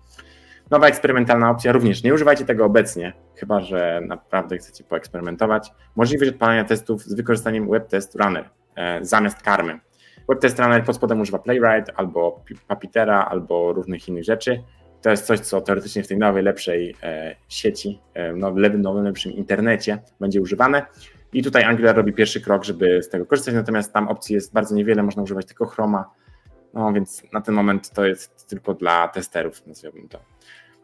Nowa 0.71 0.87
eksperymentalna 0.87 1.51
opcja 1.51 1.73
również. 1.73 2.03
Nie 2.03 2.15
używajcie 2.15 2.45
tego 2.45 2.65
obecnie, 2.65 3.13
chyba 3.37 3.61
że 3.61 4.01
naprawdę 4.07 4.59
chcecie 4.59 4.85
poeksperymentować. 4.85 5.71
Możliwość 5.97 6.31
odpalania 6.31 6.65
testów 6.65 7.03
z 7.03 7.15
wykorzystaniem 7.15 7.71
WebTest 7.71 8.15
Runner 8.15 8.51
e, 8.77 9.05
zamiast 9.05 9.43
karmy. 9.43 9.81
WebTest 10.29 10.59
Runner 10.59 10.85
pod 10.85 10.97
spodem 10.97 11.21
używa 11.21 11.39
Playwright 11.39 11.93
albo 11.97 12.45
Puppeteera 12.69 13.25
albo 13.25 13.73
różnych 13.73 14.09
innych 14.09 14.25
rzeczy. 14.25 14.63
To 15.03 15.11
jest 15.11 15.27
coś, 15.27 15.41
co 15.41 15.61
teoretycznie 15.61 16.03
w 16.03 16.09
tej 16.09 16.19
nowej, 16.19 16.43
lepszej 16.43 16.97
e, 17.03 17.37
sieci, 17.49 18.01
e, 18.15 18.33
nowym, 18.33 18.83
nowym, 18.83 19.05
lepszym 19.05 19.33
internecie 19.33 19.99
będzie 20.21 20.41
używane. 20.41 20.87
I 21.33 21.43
tutaj 21.43 21.65
Angular 21.65 21.97
robi 21.97 22.13
pierwszy 22.13 22.41
krok, 22.41 22.65
żeby 22.65 23.03
z 23.03 23.09
tego 23.09 23.27
korzystać, 23.27 23.55
natomiast 23.55 23.93
tam 23.93 24.09
opcji 24.09 24.35
jest 24.35 24.53
bardzo 24.53 24.75
niewiele, 24.75 25.03
można 25.03 25.23
używać 25.23 25.47
tylko 25.47 25.67
Chroma, 25.67 26.11
no 26.75 26.93
więc 26.93 27.23
na 27.33 27.41
ten 27.41 27.55
moment 27.55 27.91
to 27.91 28.05
jest 28.05 28.49
tylko 28.49 28.75
dla 28.75 29.09
testerów, 29.09 29.67
nazwijmy 29.67 30.09
to. 30.09 30.19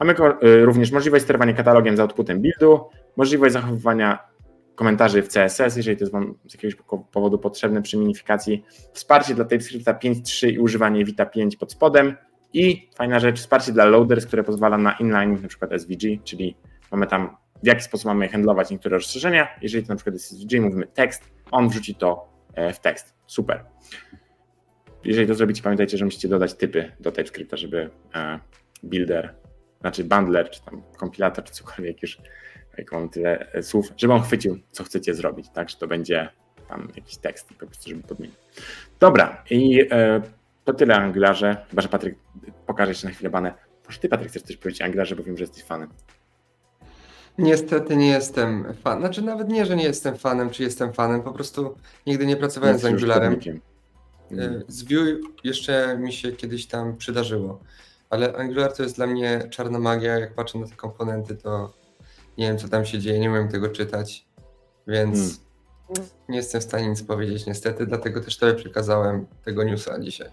Mamy 0.01 0.15
y, 0.45 0.65
również 0.65 0.91
możliwość 0.91 1.25
sterowania 1.25 1.53
katalogiem 1.53 1.97
z 1.97 2.01
outputem 2.01 2.41
buildu, 2.41 2.89
możliwość 3.17 3.53
zachowywania 3.53 4.19
komentarzy 4.75 5.23
w 5.23 5.29
CSS, 5.29 5.77
jeżeli 5.77 5.97
to 5.97 6.05
jest 6.05 6.13
Wam 6.13 6.35
z 6.49 6.55
jakiegoś 6.55 6.77
powodu 7.13 7.39
potrzebne 7.39 7.83
przy 7.83 7.97
minifikacji, 7.97 8.65
wsparcie 8.93 9.35
dla 9.35 9.45
TypeScripta 9.45 9.93
5.3 9.93 10.49
i 10.49 10.59
używanie 10.59 11.05
Vita 11.05 11.27
5 11.27 11.57
pod 11.57 11.73
spodem 11.73 12.17
i 12.53 12.89
fajna 12.97 13.21
rzecz, 13.21 13.41
wsparcie 13.41 13.73
dla 13.73 13.85
loaders, 13.85 14.27
które 14.27 14.45
pozwala 14.45 14.79
na 14.79 14.93
inline, 14.93 15.43
na 15.43 15.49
przykład 15.49 15.71
SVG, 15.71 16.19
czyli 16.25 16.57
mamy 16.93 17.07
tam 17.07 17.37
w 17.63 17.67
jaki 17.67 17.83
sposób 17.83 18.07
mamy 18.07 18.29
handlować 18.29 18.71
niektóre 18.71 18.97
rozszerzenia. 18.97 19.49
Jeżeli 19.63 19.87
to 19.87 19.93
na 19.93 19.97
przykład 19.97 20.15
jest 20.15 20.27
SVG, 20.27 20.61
mówimy 20.61 20.87
tekst, 20.87 21.23
on 21.51 21.69
wrzuci 21.69 21.95
to 21.95 22.29
e, 22.55 22.73
w 22.73 22.81
tekst. 22.81 23.15
Super 23.27 23.65
jeżeli 25.05 25.27
to 25.27 25.35
zrobicie, 25.35 25.63
pamiętajcie, 25.63 25.99
że 25.99 26.05
musicie 26.05 26.29
dodać 26.29 26.55
typy 26.55 26.93
do 27.01 27.13
TypeScripta, 27.13 27.57
żeby 27.57 27.91
e, 28.15 28.39
builder, 28.83 29.35
znaczy 29.81 30.05
bundler, 30.05 30.51
czy 30.51 30.65
tam 30.65 30.83
kompilator, 30.97 31.45
czy 31.45 31.53
cokolwiek 31.53 32.03
już, 32.03 32.19
jak 32.79 32.93
mam 32.93 33.09
tyle 33.09 33.53
e, 33.53 33.63
słów, 33.63 33.93
żeby 33.97 34.13
on 34.13 34.23
chwycił, 34.23 34.59
co 34.71 34.85
chcecie 34.85 35.15
zrobić, 35.15 35.47
tak, 35.55 35.69
że 35.69 35.77
to 35.77 35.87
będzie 35.87 36.29
tam 36.69 36.89
jakiś 36.97 37.17
tekst, 37.17 37.49
po 37.49 37.67
prostu, 37.67 37.91
żeby 37.91 38.03
podmienić. 38.03 38.37
Dobra, 39.01 39.45
i 39.51 39.87
e, 39.91 40.23
to 40.65 40.75
tyle 40.75 40.97
Angularze, 40.97 41.57
chyba, 41.71 41.83
że 41.83 41.89
Patryk 41.89 42.19
pokaże 42.67 42.95
się 42.95 43.07
na 43.09 43.15
chwilę 43.15 43.31
banę. 43.31 43.55
Może 43.87 43.99
ty, 43.99 44.09
Patryk, 44.09 44.31
chcesz 44.31 44.43
coś 44.43 44.57
powiedzieć 44.57 44.83
o 44.83 44.85
Angularze, 44.85 45.17
bo 45.17 45.23
wiem, 45.23 45.37
że 45.37 45.45
jesteś 45.45 45.65
fanem. 45.65 45.89
Niestety 47.39 47.97
nie 47.97 48.09
jestem 48.09 48.75
fan. 48.83 48.99
Znaczy 48.99 49.23
nawet 49.23 49.49
nie, 49.49 49.67
że 49.67 49.77
nie 49.77 49.85
jestem 49.85 50.17
fanem, 50.17 50.51
czy 50.51 50.63
jestem 50.63 50.93
fanem, 50.93 51.23
po 51.23 51.33
prostu 51.33 51.77
nigdy 52.07 52.27
nie 52.27 52.37
pracowałem 52.37 52.79
z 52.79 52.85
Angularem. 52.85 53.33
E, 53.33 53.70
z 54.69 54.83
Vue 54.83 55.21
jeszcze 55.45 55.99
mi 55.99 56.13
się 56.13 56.33
kiedyś 56.33 56.67
tam 56.67 56.97
przydarzyło, 56.97 57.61
ale 58.11 58.37
Angular 58.37 58.73
to 58.73 58.83
jest 58.83 58.97
dla 58.97 59.07
mnie 59.07 59.49
czarna 59.51 59.79
magia. 59.79 60.19
Jak 60.19 60.35
patrzę 60.35 60.59
na 60.59 60.67
te 60.67 60.75
komponenty, 60.75 61.37
to 61.37 61.73
nie 62.39 62.47
wiem, 62.47 62.59
co 62.59 62.69
tam 62.69 62.85
się 62.85 62.99
dzieje, 62.99 63.19
nie 63.19 63.31
umiem 63.31 63.49
tego 63.49 63.69
czytać, 63.69 64.27
więc 64.87 65.19
hmm. 65.19 65.51
Nie 66.29 66.37
jestem 66.37 66.61
w 66.61 66.65
stanie 66.65 66.89
nic 66.89 67.03
powiedzieć 67.03 67.47
niestety, 67.47 67.87
dlatego 67.87 68.21
też 68.21 68.37
tobie 68.39 68.55
przekazałem 68.55 69.27
tego 69.45 69.65
newsa 69.65 70.01
dzisiaj. 70.01 70.29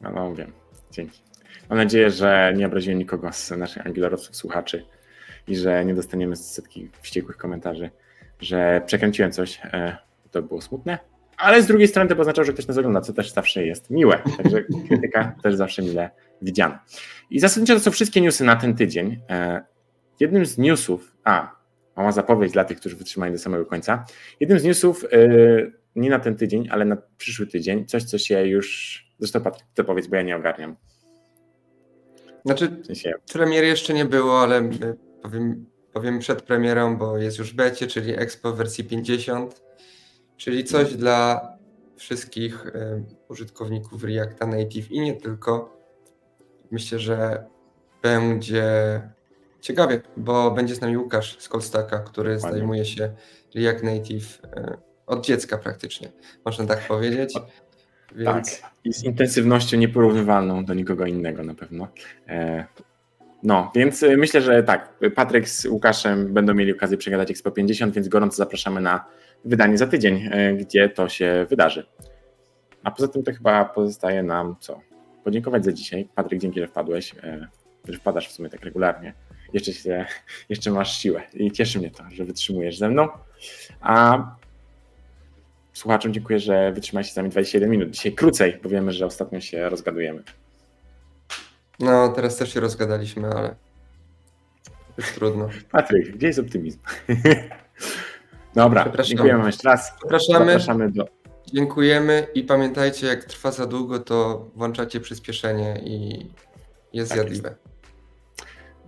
No, 0.00 0.10
no 0.10 0.34
wiem, 0.34 0.52
dzięki. 0.90 1.22
Mam 1.70 1.78
nadzieję, 1.78 2.10
że 2.10 2.52
nie 2.56 2.66
obraziłem 2.66 2.98
nikogo 2.98 3.32
z 3.32 3.50
naszych 3.50 3.86
angielorowców, 3.86 4.36
słuchaczy 4.36 4.86
i 5.46 5.56
że 5.56 5.84
nie 5.84 5.94
dostaniemy 5.94 6.36
setki 6.36 6.90
wściekłych 7.00 7.36
komentarzy, 7.36 7.90
że 8.40 8.82
przekręciłem 8.86 9.32
coś. 9.32 9.60
E, 9.64 9.96
to 10.30 10.42
było 10.42 10.60
smutne, 10.60 10.98
ale 11.36 11.62
z 11.62 11.66
drugiej 11.66 11.88
strony 11.88 12.10
to 12.10 12.20
oznaczało, 12.20 12.44
że 12.44 12.52
ktoś 12.52 12.66
nas 12.66 12.78
ogląda, 12.78 13.00
co 13.00 13.12
też 13.12 13.32
zawsze 13.32 13.66
jest 13.66 13.90
miłe. 13.90 14.22
Także 14.36 14.62
krytyka 14.88 15.34
też 15.42 15.54
zawsze 15.54 15.82
mile 15.82 16.10
widziana. 16.42 16.84
I 17.30 17.40
zasadniczo 17.40 17.74
to 17.74 17.80
są 17.80 17.90
wszystkie 17.90 18.20
newsy 18.20 18.44
na 18.44 18.56
ten 18.56 18.74
tydzień. 18.74 19.20
E, 19.30 19.64
jednym 20.20 20.46
z 20.46 20.58
newsów, 20.58 21.16
a 21.24 21.56
mała 21.96 22.12
zapowiedź 22.12 22.52
dla 22.52 22.64
tych, 22.64 22.80
którzy 22.80 22.96
wytrzymali 22.96 23.32
do 23.32 23.38
samego 23.38 23.66
końca. 23.66 24.04
Jednym 24.40 24.58
z 24.58 24.64
newsów, 24.64 25.04
e, 25.04 25.28
nie 25.96 26.10
na 26.10 26.18
ten 26.18 26.36
tydzień, 26.36 26.68
ale 26.70 26.84
na 26.84 26.96
przyszły 27.18 27.46
tydzień, 27.46 27.86
coś, 27.86 28.04
co 28.04 28.18
się 28.18 28.46
już. 28.46 29.06
Zresztą 29.18 29.40
Patryk, 29.40 29.66
to 29.74 29.84
powiedz, 29.84 30.06
bo 30.06 30.16
ja 30.16 30.22
nie 30.22 30.36
ogarniam. 30.36 30.76
Znaczy, 32.44 32.68
w 32.68 32.86
sensie... 32.86 33.12
premiery 33.32 33.66
jeszcze 33.66 33.94
nie 33.94 34.04
było, 34.04 34.40
ale 34.40 34.58
e, 34.58 34.94
powiem, 35.22 35.66
powiem 35.92 36.18
przed 36.18 36.42
premierą, 36.42 36.96
bo 36.96 37.18
jest 37.18 37.38
już 37.38 37.52
becie, 37.52 37.86
czyli 37.86 38.18
Expo 38.18 38.52
w 38.52 38.56
wersji 38.56 38.84
50, 38.84 39.62
czyli 40.36 40.64
coś 40.64 40.94
dla 40.94 41.48
wszystkich 41.96 42.66
y, 42.66 43.04
użytkowników 43.28 44.04
Reacta 44.04 44.46
Native 44.46 44.90
i 44.90 45.00
nie 45.00 45.14
tylko. 45.14 45.76
Myślę, 46.70 46.98
że 46.98 47.44
będzie 48.02 49.00
ciekawie, 49.60 50.00
bo 50.16 50.50
będzie 50.50 50.74
z 50.74 50.80
nami 50.80 50.96
Łukasz 50.96 51.38
z 51.38 51.48
Coldstacka, 51.48 51.98
który 51.98 52.38
Panie. 52.38 52.54
zajmuje 52.54 52.84
się 52.84 53.12
React 53.54 53.82
Native 53.82 54.40
y, 54.44 54.76
od 55.06 55.26
dziecka 55.26 55.58
praktycznie, 55.58 56.12
można 56.44 56.66
tak 56.66 56.88
powiedzieć. 56.88 57.34
Więc... 58.14 58.60
Tak, 58.60 58.72
i 58.84 58.92
z 58.92 59.04
intensywnością 59.04 59.76
nieporównywalną 59.76 60.64
do 60.64 60.74
nikogo 60.74 61.06
innego 61.06 61.42
na 61.42 61.54
pewno. 61.54 61.88
E, 62.28 62.66
no, 63.46 63.72
więc 63.74 64.02
y, 64.02 64.16
myślę, 64.16 64.42
że 64.42 64.62
tak, 64.62 64.98
Patryk 65.14 65.48
z 65.48 65.64
Łukaszem 65.64 66.34
będą 66.34 66.54
mieli 66.54 66.72
okazję 66.72 66.96
przegadać 66.96 67.30
Expo 67.30 67.50
50, 67.50 67.94
więc 67.94 68.08
gorąco 68.08 68.36
zapraszamy 68.36 68.80
na 68.80 69.04
wydanie 69.44 69.78
za 69.78 69.86
tydzień, 69.86 70.28
e, 70.30 70.54
gdzie 70.54 70.88
to 70.88 71.08
się 71.08 71.46
wydarzy. 71.50 71.86
A 72.82 72.90
poza 72.90 73.08
tym 73.08 73.22
to 73.22 73.32
chyba 73.32 73.64
pozostaje 73.64 74.22
nam 74.22 74.56
co? 74.60 74.80
Podziękować 75.24 75.64
za 75.64 75.72
dzisiaj. 75.72 76.08
Patryk, 76.14 76.40
dzięki, 76.40 76.60
że 76.60 76.68
wpadłeś, 76.68 77.14
e, 77.22 77.48
że 77.88 77.98
wpadasz 77.98 78.28
w 78.28 78.32
sumie 78.32 78.48
tak 78.48 78.64
regularnie. 78.64 79.14
Jeszcze, 79.52 79.72
się, 79.72 80.06
jeszcze 80.48 80.70
masz 80.70 80.98
siłę 80.98 81.22
i 81.34 81.52
cieszy 81.52 81.78
mnie 81.78 81.90
to, 81.90 82.04
że 82.10 82.24
wytrzymujesz 82.24 82.78
ze 82.78 82.88
mną. 82.88 83.08
A 83.80 84.24
słuchaczom 85.72 86.12
dziękuję, 86.12 86.38
że 86.38 86.72
wytrzymaliście 86.72 87.12
z 87.12 87.16
nami 87.16 87.30
27 87.30 87.70
minut. 87.70 87.90
Dzisiaj 87.90 88.12
krócej, 88.12 88.58
bo 88.62 88.68
wiemy, 88.68 88.92
że 88.92 89.06
ostatnio 89.06 89.40
się 89.40 89.68
rozgadujemy. 89.68 90.22
No, 91.80 92.08
teraz 92.08 92.36
też 92.36 92.54
się 92.54 92.60
rozgadaliśmy, 92.60 93.28
ale 93.28 93.54
jest 94.98 95.14
trudno. 95.14 95.48
Patryk, 95.72 96.16
gdzie 96.16 96.26
jest 96.26 96.38
optymizm? 96.38 96.78
Dobra, 98.54 98.92
dziękujemy 99.02 99.46
jeszcze 99.46 99.68
raz. 99.68 99.92
Zapraszamy. 100.02 100.46
Zapraszamy 100.46 100.92
do... 100.92 101.08
Dziękujemy 101.52 102.26
i 102.34 102.42
pamiętajcie, 102.42 103.06
jak 103.06 103.24
trwa 103.24 103.50
za 103.50 103.66
długo, 103.66 103.98
to 103.98 104.46
włączacie 104.54 105.00
przyspieszenie 105.00 105.80
i 105.84 106.26
jest 106.92 107.10
tak 107.10 107.18
zjadliwe. 107.18 107.54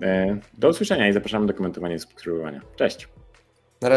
Jest. 0.01 0.51
Do 0.59 0.69
usłyszenia 0.69 1.09
i 1.09 1.13
zapraszamy 1.13 1.47
do 1.47 1.55
komentowania 1.55 1.95
i 1.95 1.99
subskrybowania. 1.99 2.61
Cześć. 2.77 3.09